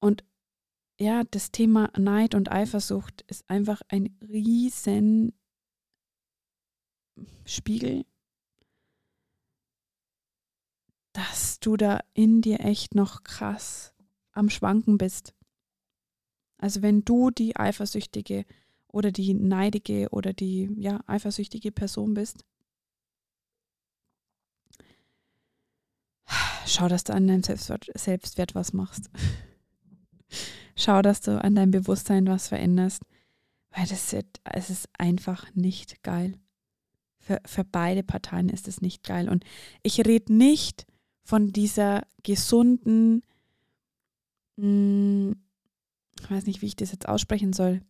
Und 0.00 0.24
ja, 0.98 1.22
das 1.30 1.52
Thema 1.52 1.90
Neid 1.96 2.34
und 2.34 2.50
Eifersucht 2.50 3.22
ist 3.28 3.48
einfach 3.48 3.82
ein 3.88 4.16
riesen 4.20 5.32
Spiegel 7.44 8.04
dass 11.12 11.60
du 11.60 11.76
da 11.76 12.00
in 12.14 12.40
dir 12.40 12.60
echt 12.60 12.94
noch 12.94 13.24
krass 13.24 13.92
am 14.32 14.48
Schwanken 14.48 14.98
bist. 14.98 15.34
Also 16.60 16.82
wenn 16.82 17.04
du 17.04 17.30
die 17.30 17.56
eifersüchtige 17.56 18.44
oder 18.88 19.10
die 19.10 19.32
neidige 19.34 20.10
oder 20.10 20.32
die 20.32 20.70
ja 20.76 21.00
eifersüchtige 21.06 21.72
Person 21.72 22.12
bist, 22.14 22.44
schau, 26.66 26.88
dass 26.88 27.04
du 27.04 27.14
an 27.14 27.26
deinem 27.26 27.42
Selbstwert, 27.42 27.86
Selbstwert 27.94 28.54
was 28.54 28.74
machst. 28.74 29.10
schau, 30.76 31.00
dass 31.00 31.22
du 31.22 31.42
an 31.42 31.54
deinem 31.54 31.70
Bewusstsein 31.70 32.26
was 32.26 32.48
veränderst, 32.48 33.02
weil 33.70 33.86
das 33.86 34.12
es 34.44 34.70
ist 34.70 34.88
einfach 34.98 35.46
nicht 35.54 36.02
geil. 36.02 36.34
Für, 37.18 37.40
für 37.46 37.64
beide 37.64 38.02
Parteien 38.02 38.50
ist 38.50 38.68
es 38.68 38.82
nicht 38.82 39.02
geil. 39.02 39.28
Und 39.28 39.44
ich 39.82 40.04
rede 40.06 40.32
nicht 40.32 40.86
von 41.22 41.52
dieser 41.52 42.06
gesunden, 42.22 43.22
hm, 44.58 45.36
ich 46.20 46.30
weiß 46.30 46.46
nicht, 46.46 46.62
wie 46.62 46.66
ich 46.66 46.76
das 46.76 46.92
jetzt 46.92 47.08
aussprechen 47.08 47.52
soll, 47.52 47.82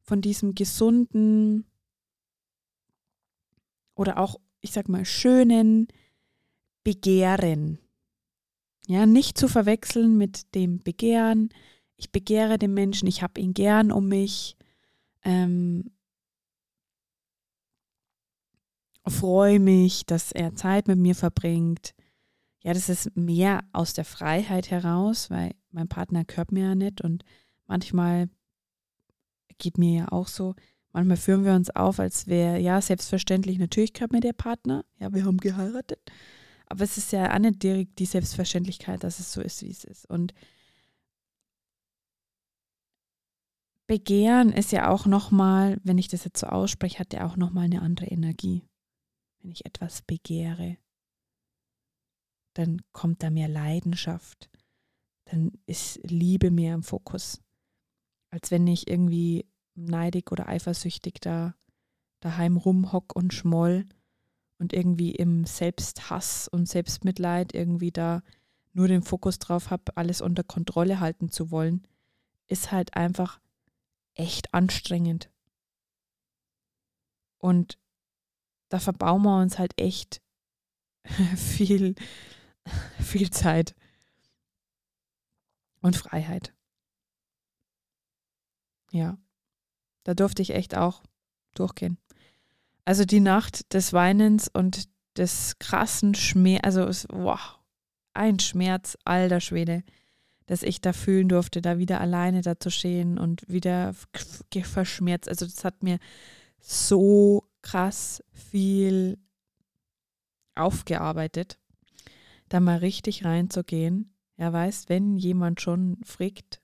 von 0.00 0.20
diesem 0.20 0.54
gesunden 0.54 1.64
oder 3.94 4.18
auch, 4.18 4.40
ich 4.60 4.72
sag 4.72 4.88
mal, 4.88 5.04
schönen 5.04 5.88
Begehren. 6.82 7.78
Ja, 8.86 9.06
nicht 9.06 9.38
zu 9.38 9.48
verwechseln 9.48 10.16
mit 10.16 10.54
dem 10.54 10.78
Begehren. 10.78 11.50
Ich 11.96 12.10
begehre 12.10 12.58
den 12.58 12.74
Menschen, 12.74 13.06
ich 13.06 13.22
habe 13.22 13.40
ihn 13.40 13.54
gern 13.54 13.92
um 13.92 14.08
mich. 14.08 14.56
Ähm, 15.22 15.90
freue 19.06 19.60
mich, 19.60 20.06
dass 20.06 20.32
er 20.32 20.54
Zeit 20.54 20.88
mit 20.88 20.98
mir 20.98 21.14
verbringt 21.14 21.94
ja, 22.62 22.74
das 22.74 22.88
ist 22.88 23.16
mehr 23.16 23.64
aus 23.72 23.94
der 23.94 24.04
Freiheit 24.04 24.70
heraus, 24.70 25.30
weil 25.30 25.54
mein 25.70 25.88
Partner 25.88 26.24
hört 26.34 26.52
mir 26.52 26.68
ja 26.68 26.74
nicht 26.74 27.00
und 27.00 27.24
manchmal 27.66 28.28
geht 29.58 29.78
mir 29.78 29.98
ja 30.00 30.12
auch 30.12 30.28
so, 30.28 30.54
manchmal 30.92 31.16
führen 31.16 31.44
wir 31.44 31.52
uns 31.52 31.70
auf, 31.70 32.00
als 32.00 32.26
wäre, 32.26 32.58
ja, 32.58 32.80
selbstverständlich, 32.80 33.58
natürlich 33.58 33.92
hört 33.98 34.12
mir 34.12 34.20
der 34.20 34.32
Partner, 34.32 34.84
ja, 34.98 35.12
wir 35.12 35.24
haben 35.24 35.38
geheiratet, 35.38 36.00
aber 36.66 36.84
es 36.84 36.96
ist 36.96 37.12
ja 37.12 37.34
auch 37.34 37.38
nicht 37.38 37.62
direkt 37.62 37.98
die 37.98 38.06
Selbstverständlichkeit, 38.06 39.04
dass 39.04 39.18
es 39.18 39.32
so 39.32 39.40
ist, 39.40 39.62
wie 39.62 39.70
es 39.70 39.84
ist. 39.84 40.08
Und 40.08 40.34
Begehren 43.90 44.52
ist 44.52 44.70
ja 44.70 44.88
auch 44.88 45.04
nochmal, 45.04 45.80
wenn 45.82 45.98
ich 45.98 46.06
das 46.06 46.22
jetzt 46.22 46.38
so 46.38 46.46
ausspreche, 46.46 47.00
hat 47.00 47.12
ja 47.12 47.26
auch 47.26 47.36
nochmal 47.36 47.64
eine 47.64 47.82
andere 47.82 48.06
Energie. 48.06 48.62
Wenn 49.42 49.50
ich 49.50 49.66
etwas 49.66 50.02
begehre, 50.02 50.76
dann 52.54 52.82
kommt 52.92 53.24
da 53.24 53.30
mehr 53.30 53.48
Leidenschaft, 53.48 54.48
dann 55.30 55.52
ist 55.66 56.00
Liebe 56.02 56.50
mehr 56.50 56.74
im 56.74 56.82
Fokus. 56.82 57.40
als 58.32 58.52
wenn 58.52 58.66
ich 58.68 58.86
irgendwie 58.86 59.44
neidig 59.74 60.30
oder 60.30 60.48
eifersüchtig 60.48 61.14
da 61.20 61.56
daheim 62.20 62.56
rumhock 62.56 63.16
und 63.16 63.34
schmoll 63.34 63.86
und 64.58 64.72
irgendwie 64.72 65.10
im 65.12 65.46
Selbsthass 65.46 66.46
und 66.46 66.68
Selbstmitleid 66.68 67.54
irgendwie 67.54 67.90
da 67.90 68.22
nur 68.72 68.86
den 68.86 69.02
Fokus 69.02 69.40
drauf 69.40 69.70
habe, 69.70 69.96
alles 69.96 70.20
unter 70.20 70.44
Kontrolle 70.44 71.00
halten 71.00 71.30
zu 71.30 71.50
wollen, 71.50 71.86
ist 72.46 72.70
halt 72.70 72.94
einfach 72.94 73.40
echt 74.14 74.54
anstrengend. 74.54 75.28
Und 77.38 77.78
da 78.68 78.78
verbauen 78.78 79.22
wir 79.22 79.40
uns 79.40 79.58
halt 79.58 79.80
echt 79.80 80.22
viel, 81.36 81.96
viel 83.00 83.30
Zeit 83.30 83.74
und 85.80 85.96
Freiheit. 85.96 86.54
Ja, 88.92 89.18
da 90.04 90.14
durfte 90.14 90.42
ich 90.42 90.50
echt 90.50 90.76
auch 90.76 91.02
durchgehen. 91.54 91.98
Also 92.84 93.04
die 93.04 93.20
Nacht 93.20 93.72
des 93.72 93.92
Weinens 93.92 94.48
und 94.48 94.88
des 95.16 95.58
krassen 95.58 96.14
Schmerz, 96.14 96.64
also 96.64 96.82
es, 96.84 97.06
wow, 97.10 97.58
ein 98.14 98.38
Schmerz, 98.38 98.96
alter 99.04 99.40
Schwede, 99.40 99.82
dass 100.46 100.62
ich 100.62 100.80
da 100.80 100.92
fühlen 100.92 101.28
durfte, 101.28 101.62
da 101.62 101.78
wieder 101.78 102.00
alleine 102.00 102.42
da 102.42 102.58
zu 102.58 102.70
stehen 102.70 103.18
und 103.18 103.48
wieder 103.48 103.94
verschmerzt. 104.62 105.28
Also 105.28 105.46
das 105.46 105.64
hat 105.64 105.82
mir 105.82 105.98
so 106.58 107.48
krass 107.62 108.22
viel 108.32 109.18
aufgearbeitet, 110.54 111.58
da 112.48 112.60
mal 112.60 112.78
richtig 112.78 113.24
reinzugehen. 113.24 114.12
Ja, 114.40 114.54
weißt, 114.54 114.88
wenn 114.88 115.18
jemand 115.18 115.60
schon 115.60 115.98
fragt, 116.02 116.62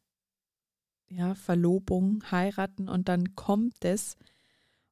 ja, 1.09 1.35
Verlobung, 1.35 2.25
heiraten 2.31 2.89
und 2.89 3.07
dann 3.07 3.35
kommt 3.35 3.85
es. 3.85 4.17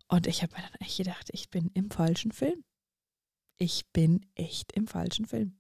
Und 0.07 0.27
ich 0.27 0.43
habe 0.43 0.53
mir 0.55 0.61
dann 0.61 0.81
echt 0.81 0.99
gedacht, 0.99 1.31
ich 1.33 1.49
bin 1.49 1.71
im 1.73 1.91
falschen 1.91 2.31
Film. 2.31 2.63
Ich 3.57 3.87
bin 3.95 4.27
echt 4.35 4.73
im 4.73 4.87
falschen 4.87 5.25
Film. 5.25 5.57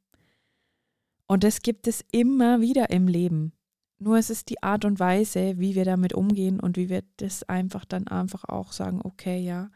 Und 1.27 1.45
das 1.45 1.63
gibt 1.63 1.87
es 1.87 2.05
immer 2.13 2.61
wieder 2.61 2.91
im 2.91 3.09
Leben. 3.09 3.55
Nur 3.99 4.19
es 4.19 4.29
ist 4.29 4.51
die 4.51 4.63
Art 4.63 4.85
und 4.85 5.01
Weise, 5.01 5.59
wie 5.59 5.75
wir 5.75 5.87
damit 5.87 6.13
umgehen 6.13 6.61
und 6.61 6.77
wie 6.77 6.91
wir 6.91 7.05
das 7.17 7.43
einfach 7.45 7.87
dann 7.87 8.07
einfach 8.07 8.45
auch 8.45 8.71
sagen, 8.73 9.01
okay, 9.03 9.39
ja, 9.39 9.71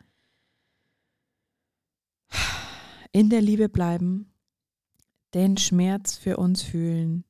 in 3.11 3.31
der 3.31 3.41
Liebe 3.41 3.71
bleiben, 3.71 4.35
den 5.33 5.57
Schmerz 5.57 6.19
für 6.19 6.37
uns 6.37 6.63
fühlen, 6.63 7.25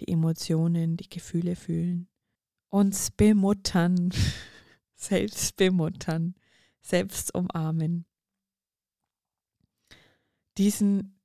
die 0.00 0.08
Emotionen, 0.08 0.96
die 0.96 1.08
Gefühle 1.08 1.56
fühlen, 1.56 2.08
uns 2.68 3.10
bemuttern, 3.10 4.10
selbst 4.96 5.56
bemuttern, 5.56 6.34
selbst 6.80 7.34
umarmen. 7.34 8.06
Diesen, 10.58 11.18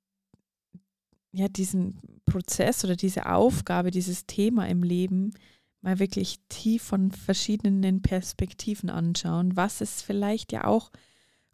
ja, 1.32 1.48
diesen 1.48 2.00
Prozess 2.26 2.84
oder 2.86 2.96
diese 2.96 3.28
Aufgabe, 3.28 3.92
dieses 3.92 4.26
Thema 4.26 4.68
im 4.68 4.84
Leben 4.84 5.34
mal 5.82 6.00
wirklich 6.00 6.40
tief 6.50 6.84
von 6.84 7.12
verschiedenen 7.12 8.02
Perspektiven 8.02 8.90
anschauen, 8.90 9.56
was 9.56 9.82
es 9.82 10.02
vielleicht 10.02 10.52
ja 10.52 10.64
auch 10.66 10.92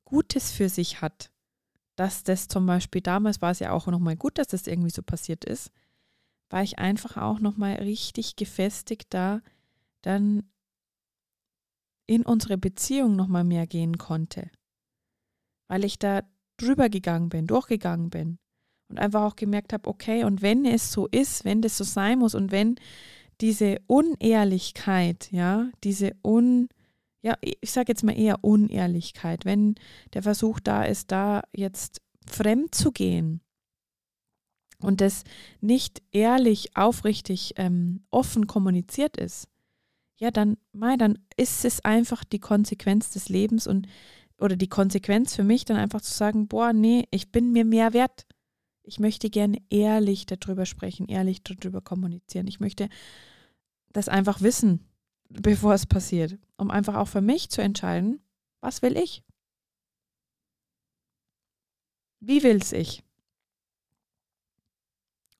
Gutes 0.05 0.51
für 0.51 0.69
sich 0.69 1.01
hat 1.01 1.31
dass 1.95 2.23
das 2.23 2.47
zum 2.47 2.65
Beispiel 2.65 3.01
damals 3.01 3.41
war 3.41 3.51
es 3.51 3.59
ja 3.59 3.71
auch 3.71 3.87
nochmal 3.87 4.15
gut, 4.15 4.37
dass 4.37 4.47
das 4.47 4.67
irgendwie 4.67 4.89
so 4.89 5.01
passiert 5.01 5.45
ist, 5.45 5.71
war 6.53 6.61
ich 6.61 6.77
einfach 6.77 7.17
auch 7.17 7.39
nochmal 7.39 7.77
richtig 7.77 8.35
gefestigt 8.35 9.07
da, 9.09 9.41
dann 10.03 10.43
in 12.05 12.23
unsere 12.23 12.59
Beziehung 12.59 13.15
nochmal 13.15 13.43
mehr 13.43 13.65
gehen 13.65 13.97
konnte. 13.97 14.51
Weil 15.67 15.83
ich 15.83 15.97
da 15.97 16.21
drüber 16.57 16.89
gegangen 16.89 17.29
bin, 17.29 17.47
durchgegangen 17.47 18.11
bin 18.11 18.37
und 18.87 18.99
einfach 18.99 19.23
auch 19.23 19.35
gemerkt 19.35 19.73
habe, 19.73 19.89
okay, 19.89 20.25
und 20.25 20.43
wenn 20.43 20.63
es 20.65 20.91
so 20.91 21.07
ist, 21.07 21.43
wenn 21.43 21.63
das 21.63 21.75
so 21.75 21.83
sein 21.83 22.19
muss 22.19 22.35
und 22.35 22.51
wenn 22.51 22.75
diese 23.41 23.79
Unehrlichkeit, 23.87 25.31
ja, 25.31 25.71
diese 25.83 26.11
un 26.23 26.69
ja, 27.23 27.35
ich 27.41 27.71
sage 27.71 27.93
jetzt 27.93 28.03
mal 28.03 28.19
eher 28.19 28.43
Unehrlichkeit, 28.43 29.45
wenn 29.45 29.73
der 30.13 30.21
Versuch 30.21 30.59
da 30.59 30.83
ist, 30.83 31.11
da 31.11 31.41
jetzt 31.51 31.99
fremd 32.27 32.75
zu 32.75 32.91
gehen 32.91 33.41
und 34.83 35.01
das 35.01 35.23
nicht 35.61 36.01
ehrlich, 36.11 36.75
aufrichtig, 36.75 37.53
ähm, 37.57 38.05
offen 38.09 38.47
kommuniziert 38.47 39.17
ist, 39.17 39.47
ja, 40.17 40.31
dann, 40.31 40.57
mei, 40.71 40.95
dann 40.95 41.19
ist 41.35 41.65
es 41.65 41.83
einfach 41.83 42.23
die 42.23 42.39
Konsequenz 42.39 43.09
des 43.09 43.29
Lebens 43.29 43.67
und 43.67 43.87
oder 44.39 44.55
die 44.55 44.69
Konsequenz 44.69 45.35
für 45.35 45.43
mich, 45.43 45.65
dann 45.65 45.77
einfach 45.77 46.01
zu 46.01 46.13
sagen, 46.13 46.47
boah, 46.47 46.73
nee, 46.73 47.07
ich 47.11 47.31
bin 47.31 47.51
mir 47.51 47.65
mehr 47.65 47.93
wert. 47.93 48.25
Ich 48.83 48.99
möchte 48.99 49.29
gerne 49.29 49.57
ehrlich 49.69 50.25
darüber 50.25 50.65
sprechen, 50.65 51.07
ehrlich 51.07 51.43
darüber 51.43 51.81
kommunizieren. 51.81 52.47
Ich 52.47 52.59
möchte 52.59 52.89
das 53.93 54.09
einfach 54.09 54.41
wissen, 54.41 54.89
bevor 55.29 55.73
es 55.73 55.85
passiert, 55.85 56.37
um 56.57 56.71
einfach 56.71 56.95
auch 56.95 57.07
für 57.07 57.21
mich 57.21 57.49
zu 57.49 57.61
entscheiden, 57.61 58.21
was 58.59 58.81
will 58.81 58.97
ich? 58.97 59.23
Wie 62.19 62.43
will 62.43 62.57
es 62.57 62.73
ich? 62.73 63.03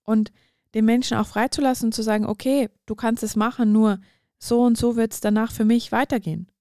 Und 0.03 0.31
den 0.73 0.85
Menschen 0.85 1.17
auch 1.17 1.27
freizulassen 1.27 1.87
und 1.87 1.93
zu 1.93 2.03
sagen, 2.03 2.25
okay, 2.25 2.69
du 2.85 2.95
kannst 2.95 3.23
es 3.23 3.35
machen, 3.35 3.71
nur 3.71 3.99
so 4.37 4.61
und 4.63 4.77
so 4.77 4.95
wird 4.95 5.13
es 5.13 5.21
danach 5.21 5.51
für 5.51 5.65
mich 5.65 5.91
weitergehen. 5.91 6.51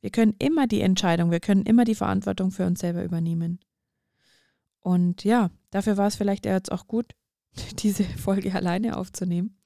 Wir 0.00 0.10
können 0.10 0.34
immer 0.38 0.66
die 0.66 0.80
Entscheidung, 0.80 1.30
wir 1.30 1.40
können 1.40 1.64
immer 1.64 1.84
die 1.84 1.94
Verantwortung 1.94 2.50
für 2.50 2.66
uns 2.66 2.80
selber 2.80 3.04
übernehmen. 3.04 3.60
Und 4.80 5.22
ja, 5.24 5.50
dafür 5.70 5.96
war 5.96 6.08
es 6.08 6.16
vielleicht 6.16 6.44
jetzt 6.46 6.72
auch 6.72 6.86
gut, 6.86 7.14
diese 7.78 8.04
Folge 8.04 8.54
alleine 8.54 8.96
aufzunehmen 8.96 9.56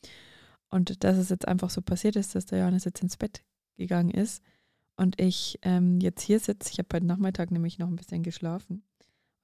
und 0.69 1.05
dass 1.05 1.17
es 1.17 1.29
jetzt 1.29 1.49
einfach 1.49 1.71
so 1.71 1.81
passiert 1.81 2.17
ist, 2.17 2.35
dass 2.35 2.47
der 2.47 2.61
Johannes 2.61 2.85
jetzt 2.85 3.03
ins 3.03 3.17
Bett 3.17 3.43
gegangen 3.77 4.11
ist 4.11 4.43
und 4.97 5.21
ich 5.21 5.59
ähm, 5.63 6.01
jetzt 6.01 6.23
hier 6.23 6.41
sitze. 6.41 6.71
Ich 6.73 6.79
habe 6.79 6.89
heute 6.95 7.07
Nachmittag 7.07 7.51
nämlich 7.51 7.79
noch 7.79 7.89
ein 7.89 7.97
bisschen 7.97 8.23
geschlafen. 8.23 8.83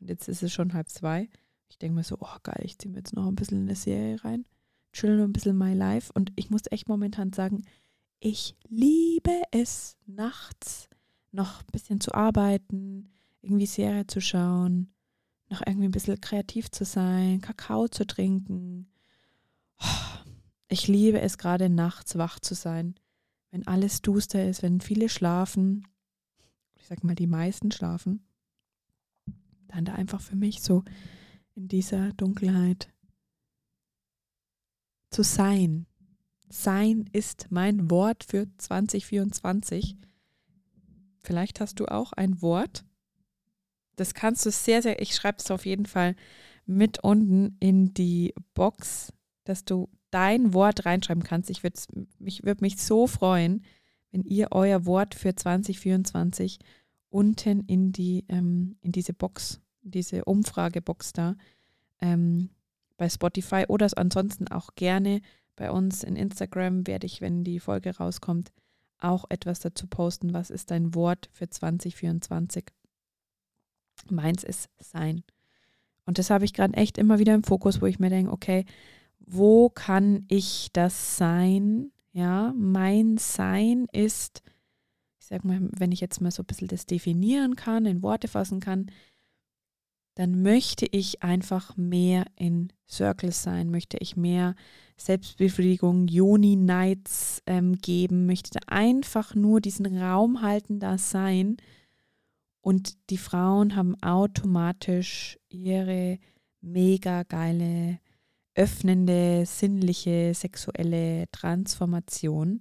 Und 0.01 0.09
jetzt 0.09 0.29
ist 0.29 0.42
es 0.42 0.53
schon 0.53 0.72
halb 0.72 0.88
zwei. 0.88 1.29
Ich 1.72 1.78
denke 1.78 1.94
mir 1.94 2.04
so, 2.04 2.18
oh 2.20 2.37
geil, 2.42 2.61
ich 2.64 2.76
ziehe 2.76 2.92
mir 2.92 2.98
jetzt 2.98 3.14
noch 3.14 3.26
ein 3.26 3.35
bisschen 3.35 3.62
in 3.62 3.68
eine 3.68 3.76
Serie 3.76 4.22
rein. 4.22 4.44
Chill 4.92 5.16
noch 5.16 5.24
ein 5.24 5.32
bisschen 5.32 5.56
my 5.56 5.72
life. 5.72 6.12
Und 6.12 6.30
ich 6.37 6.50
muss 6.50 6.61
echt 6.70 6.87
momentan 6.87 7.32
sagen, 7.32 7.62
ich 8.20 8.54
liebe 8.68 9.40
es, 9.52 9.96
nachts 10.04 10.90
noch 11.30 11.62
ein 11.62 11.72
bisschen 11.72 11.98
zu 11.98 12.12
arbeiten, 12.12 13.11
irgendwie 13.40 13.64
Serie 13.64 14.06
zu 14.06 14.20
schauen, 14.20 14.92
noch 15.48 15.62
irgendwie 15.66 15.87
ein 15.87 15.92
bisschen 15.92 16.20
kreativ 16.20 16.70
zu 16.70 16.85
sein, 16.85 17.40
Kakao 17.40 17.88
zu 17.88 18.06
trinken. 18.06 18.92
Oh, 19.80 20.18
ich 20.68 20.88
liebe 20.88 21.22
es 21.22 21.38
gerade 21.38 21.70
nachts 21.70 22.18
wach 22.18 22.38
zu 22.38 22.54
sein, 22.54 22.96
wenn 23.50 23.66
alles 23.66 24.02
duster 24.02 24.46
ist, 24.46 24.62
wenn 24.62 24.82
viele 24.82 25.08
schlafen, 25.08 25.88
ich 26.74 26.87
sag 26.87 27.02
mal 27.02 27.14
die 27.14 27.26
meisten 27.26 27.72
schlafen, 27.72 28.26
dann 29.68 29.87
da 29.87 29.94
einfach 29.94 30.20
für 30.20 30.37
mich 30.37 30.61
so 30.61 30.85
in 31.54 31.68
dieser 31.68 32.12
Dunkelheit 32.14 32.92
zu 35.10 35.22
sein. 35.22 35.86
Sein 36.48 37.08
ist 37.12 37.46
mein 37.50 37.90
Wort 37.90 38.24
für 38.24 38.46
2024. 38.58 39.96
Vielleicht 41.22 41.60
hast 41.60 41.80
du 41.80 41.86
auch 41.86 42.12
ein 42.12 42.42
Wort. 42.42 42.84
Das 43.96 44.14
kannst 44.14 44.44
du 44.44 44.50
sehr, 44.50 44.82
sehr, 44.82 45.00
ich 45.00 45.14
schreibe 45.14 45.38
es 45.38 45.50
auf 45.50 45.66
jeden 45.66 45.86
Fall 45.86 46.16
mit 46.66 47.02
unten 47.02 47.56
in 47.60 47.94
die 47.94 48.34
Box, 48.54 49.12
dass 49.44 49.64
du 49.64 49.88
dein 50.10 50.52
Wort 50.52 50.84
reinschreiben 50.84 51.22
kannst. 51.22 51.50
Ich 51.50 51.62
würde 51.62 51.80
mich, 52.18 52.44
würd 52.44 52.60
mich 52.60 52.76
so 52.76 53.06
freuen, 53.06 53.64
wenn 54.10 54.24
ihr 54.24 54.48
euer 54.50 54.84
Wort 54.86 55.14
für 55.14 55.34
2024 55.34 56.58
unten 57.08 57.60
in, 57.66 57.92
die, 57.92 58.24
ähm, 58.28 58.76
in 58.82 58.92
diese 58.92 59.14
Box, 59.14 59.62
diese 59.82 60.24
Umfragebox 60.24 61.12
da 61.12 61.36
ähm, 62.00 62.50
bei 62.96 63.08
Spotify 63.08 63.64
oder 63.68 63.88
ansonsten 63.96 64.48
auch 64.48 64.70
gerne 64.74 65.20
bei 65.56 65.70
uns 65.70 66.02
in 66.02 66.16
Instagram 66.16 66.86
werde 66.86 67.06
ich, 67.06 67.20
wenn 67.20 67.44
die 67.44 67.60
Folge 67.60 67.96
rauskommt, 67.96 68.52
auch 68.98 69.24
etwas 69.28 69.60
dazu 69.60 69.86
posten. 69.86 70.32
Was 70.32 70.50
ist 70.50 70.70
dein 70.70 70.94
Wort 70.94 71.28
für 71.32 71.48
2024? 71.48 72.64
Meins 74.10 74.44
ist 74.44 74.70
sein. 74.78 75.22
Und 76.06 76.18
das 76.18 76.30
habe 76.30 76.44
ich 76.44 76.54
gerade 76.54 76.74
echt 76.74 76.98
immer 76.98 77.18
wieder 77.18 77.34
im 77.34 77.44
Fokus, 77.44 77.80
wo 77.80 77.86
ich 77.86 77.98
mir 77.98 78.10
denke, 78.10 78.32
okay, 78.32 78.64
wo 79.20 79.68
kann 79.68 80.24
ich 80.28 80.70
das 80.72 81.16
sein? 81.16 81.92
Ja, 82.12 82.52
mein 82.56 83.18
Sein 83.18 83.86
ist, 83.92 84.42
ich 85.20 85.26
sag 85.26 85.44
mal, 85.44 85.60
wenn 85.72 85.92
ich 85.92 86.00
jetzt 86.00 86.20
mal 86.20 86.30
so 86.30 86.42
ein 86.42 86.46
bisschen 86.46 86.68
das 86.68 86.86
definieren 86.86 87.56
kann, 87.56 87.86
in 87.86 88.02
Worte 88.02 88.28
fassen 88.28 88.60
kann, 88.60 88.86
dann 90.14 90.42
möchte 90.42 90.87
ich 90.87 91.22
einfach 91.22 91.77
mehr 91.77 92.27
in 92.37 92.72
Circles 92.88 93.42
sein, 93.42 93.70
möchte 93.70 93.96
ich 93.98 94.16
mehr 94.16 94.55
Selbstbefriedigung, 94.96 96.07
Joni-Nights 96.07 97.42
ähm, 97.46 97.79
geben, 97.79 98.27
möchte 98.27 98.61
einfach 98.66 99.35
nur 99.35 99.61
diesen 99.61 99.87
Raum 99.98 100.42
halten, 100.42 100.81
da 100.81 100.98
sein. 100.98 101.57
Und 102.61 103.11
die 103.11 103.18
Frauen 103.18 103.75
haben 103.75 104.01
automatisch 104.03 105.38
ihre 105.48 106.18
mega 106.61 107.25
geile, 107.25 107.98
öffnende, 108.55 109.44
sinnliche, 109.46 110.35
sexuelle 110.35 111.25
Transformation. 111.33 112.61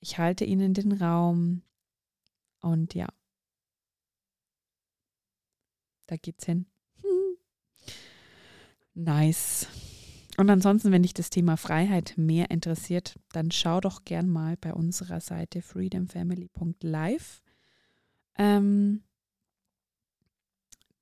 Ich 0.00 0.18
halte 0.18 0.44
ihnen 0.44 0.74
den 0.74 0.92
Raum 0.92 1.62
und 2.60 2.94
ja, 2.94 3.08
da 6.06 6.16
geht's 6.16 6.46
hin. 6.46 6.66
Nice. 8.98 9.68
Und 10.38 10.50
ansonsten, 10.50 10.90
wenn 10.90 11.02
dich 11.02 11.14
das 11.14 11.30
Thema 11.30 11.56
Freiheit 11.56 12.14
mehr 12.16 12.50
interessiert, 12.50 13.16
dann 13.30 13.52
schau 13.52 13.80
doch 13.80 14.04
gern 14.04 14.28
mal 14.28 14.56
bei 14.56 14.74
unserer 14.74 15.20
Seite 15.20 15.62
freedomfamily.live. 15.62 17.40
Ähm, 18.36 19.04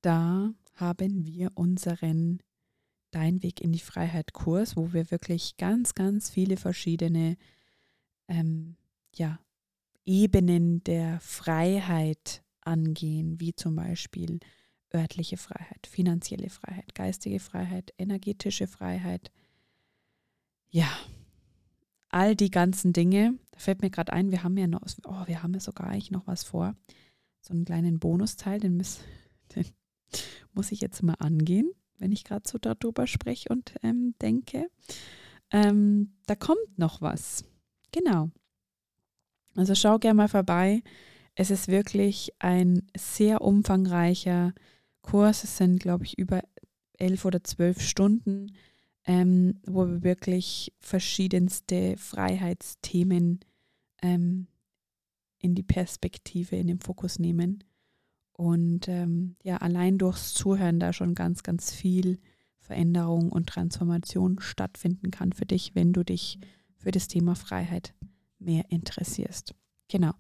da 0.03 0.53
haben 0.75 1.25
wir 1.25 1.53
unseren 1.55 2.41
Dein 3.13 3.43
Weg 3.43 3.63
in 3.63 3.73
die 3.73 3.79
Freiheit 3.79 4.35
Kurs, 4.35 4.77
wo 4.77 4.93
wir 4.93 5.11
wirklich 5.11 5.57
ganz, 5.57 5.95
ganz 5.95 6.29
viele 6.29 6.59
verschiedene 6.59 7.39
ähm, 8.29 8.77
ja, 9.15 9.39
Ebenen 10.05 10.85
der 10.85 11.19
Freiheit 11.21 12.45
angehen, 12.61 13.41
wie 13.41 13.55
zum 13.55 13.77
Beispiel 13.77 14.39
örtliche 14.97 15.37
Freiheit, 15.37 15.87
finanzielle 15.87 16.51
Freiheit, 16.51 16.95
geistige 16.95 17.39
Freiheit, 17.39 17.93
energetische 17.99 18.67
Freiheit. 18.67 19.31
Ja, 20.71 20.89
all 22.09 22.35
die 22.35 22.51
ganzen 22.51 22.93
Dinge. 22.93 23.39
Da 23.53 23.59
fällt 23.59 23.83
mir 23.83 23.91
gerade 23.91 24.13
ein, 24.13 24.31
wir 24.31 24.43
haben 24.43 24.57
ja 24.57 24.67
noch, 24.67 24.83
oh, 25.05 25.27
wir 25.27 25.43
haben 25.43 25.55
ja 25.55 25.61
sogar 25.61 25.89
eigentlich 25.89 26.11
noch 26.11 26.27
was 26.27 26.45
vor. 26.45 26.75
So 27.41 27.53
einen 27.53 27.65
kleinen 27.65 27.99
Bonusteil, 27.99 28.59
den, 28.59 28.77
muss, 28.77 29.01
den 29.55 29.67
muss 30.53 30.73
ich 30.73 30.81
jetzt 30.81 31.03
mal 31.03 31.17
angehen, 31.19 31.71
wenn 31.99 32.13
ich 32.13 32.25
gerade 32.25 32.49
so 32.49 32.59
darüber 32.59 33.07
spreche 33.07 33.51
und 33.51 33.75
ähm, 33.83 34.15
denke. 34.21 34.69
Ähm, 35.51 36.15
da 36.27 36.35
kommt 36.35 36.79
noch 36.79 37.01
was. 37.03 37.45
Genau. 37.93 38.31
Also 39.55 39.75
schau 39.75 39.99
gerne 39.99 40.17
mal 40.17 40.29
vorbei. 40.29 40.83
Es 41.35 41.51
ist 41.51 41.69
wirklich 41.69 42.33
ein 42.39 42.87
sehr 42.97 43.43
umfangreicher 43.43 44.55
Kurs. 45.07 45.45
Es 45.45 45.57
sind, 45.57 45.81
glaube 45.81 46.05
ich, 46.05 46.19
über 46.19 46.43
elf 46.99 47.25
oder 47.25 47.43
zwölf 47.45 47.81
Stunden, 47.81 48.53
ähm, 49.07 49.61
wo 49.65 49.87
wir 49.87 50.03
wirklich 50.03 50.73
verschiedenste 50.81 51.97
Freiheitsthemen 51.97 53.41
ähm, 54.03 54.49
in 55.39 55.55
die 55.55 55.63
Perspektive, 55.63 56.57
in 56.57 56.67
den 56.67 56.81
Fokus 56.81 57.19
nehmen. 57.19 57.65
Und 58.33 58.89
ähm, 58.89 59.37
ja, 59.43 59.59
allein 59.59 59.97
durchs 59.97 60.35
Zuhören 60.35 60.81
da 60.81 60.93
schon 60.93 61.15
ganz, 61.15 61.43
ganz 61.43 61.73
viel 61.73 62.19
Veränderung 62.59 63.31
und 63.31 63.49
Transformation 63.49 64.41
stattfinden 64.41 65.11
kann 65.11 65.33
für 65.33 65.47
dich, 65.47 65.75
wenn 65.75 65.93
du 65.93 66.05
dich 66.05 66.39
für 66.77 66.91
das 66.91 67.09
Thema 67.09 67.35
Freiheit 67.35 67.95
mehr 68.39 68.65
interessierst. 68.69 69.55
Genau. 69.89 70.13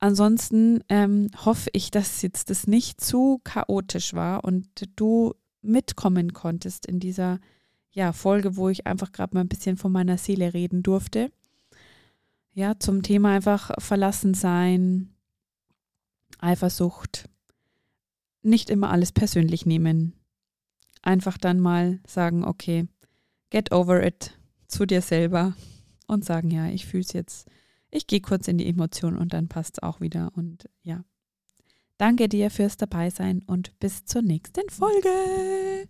Ansonsten 0.00 0.82
ähm, 0.88 1.28
hoffe 1.44 1.70
ich, 1.72 1.90
dass 1.90 2.22
jetzt 2.22 2.50
das 2.50 2.66
nicht 2.66 3.00
zu 3.00 3.40
chaotisch 3.44 4.14
war 4.14 4.44
und 4.44 4.66
du 4.96 5.34
mitkommen 5.62 6.32
konntest 6.32 6.86
in 6.86 7.00
dieser 7.00 7.40
ja, 7.90 8.12
Folge, 8.12 8.56
wo 8.56 8.68
ich 8.68 8.86
einfach 8.86 9.12
gerade 9.12 9.34
mal 9.34 9.40
ein 9.40 9.48
bisschen 9.48 9.76
von 9.76 9.92
meiner 9.92 10.18
Seele 10.18 10.52
reden 10.52 10.82
durfte. 10.82 11.30
Ja, 12.52 12.78
zum 12.78 13.02
Thema 13.02 13.30
einfach 13.30 13.70
verlassen 13.78 14.34
sein, 14.34 15.14
Eifersucht, 16.38 17.28
nicht 18.42 18.68
immer 18.68 18.90
alles 18.90 19.12
persönlich 19.12 19.64
nehmen. 19.64 20.12
Einfach 21.02 21.38
dann 21.38 21.60
mal 21.60 22.00
sagen, 22.06 22.44
okay, 22.44 22.86
get 23.50 23.72
over 23.72 24.04
it 24.04 24.38
zu 24.66 24.86
dir 24.86 25.00
selber 25.00 25.54
und 26.06 26.24
sagen, 26.24 26.50
ja, 26.50 26.66
ich 26.66 26.86
fühle 26.86 27.02
es 27.02 27.12
jetzt 27.12 27.48
ich 27.94 28.06
gehe 28.06 28.20
kurz 28.20 28.48
in 28.48 28.58
die 28.58 28.66
Emotion 28.66 29.16
und 29.16 29.32
dann 29.32 29.48
passt 29.48 29.78
es 29.78 29.82
auch 29.82 30.00
wieder. 30.00 30.32
Und 30.34 30.68
ja, 30.82 31.04
danke 31.96 32.28
dir 32.28 32.50
fürs 32.50 32.76
Dabeisein 32.76 33.42
und 33.46 33.78
bis 33.78 34.04
zur 34.04 34.22
nächsten 34.22 34.68
Folge. 34.68 35.88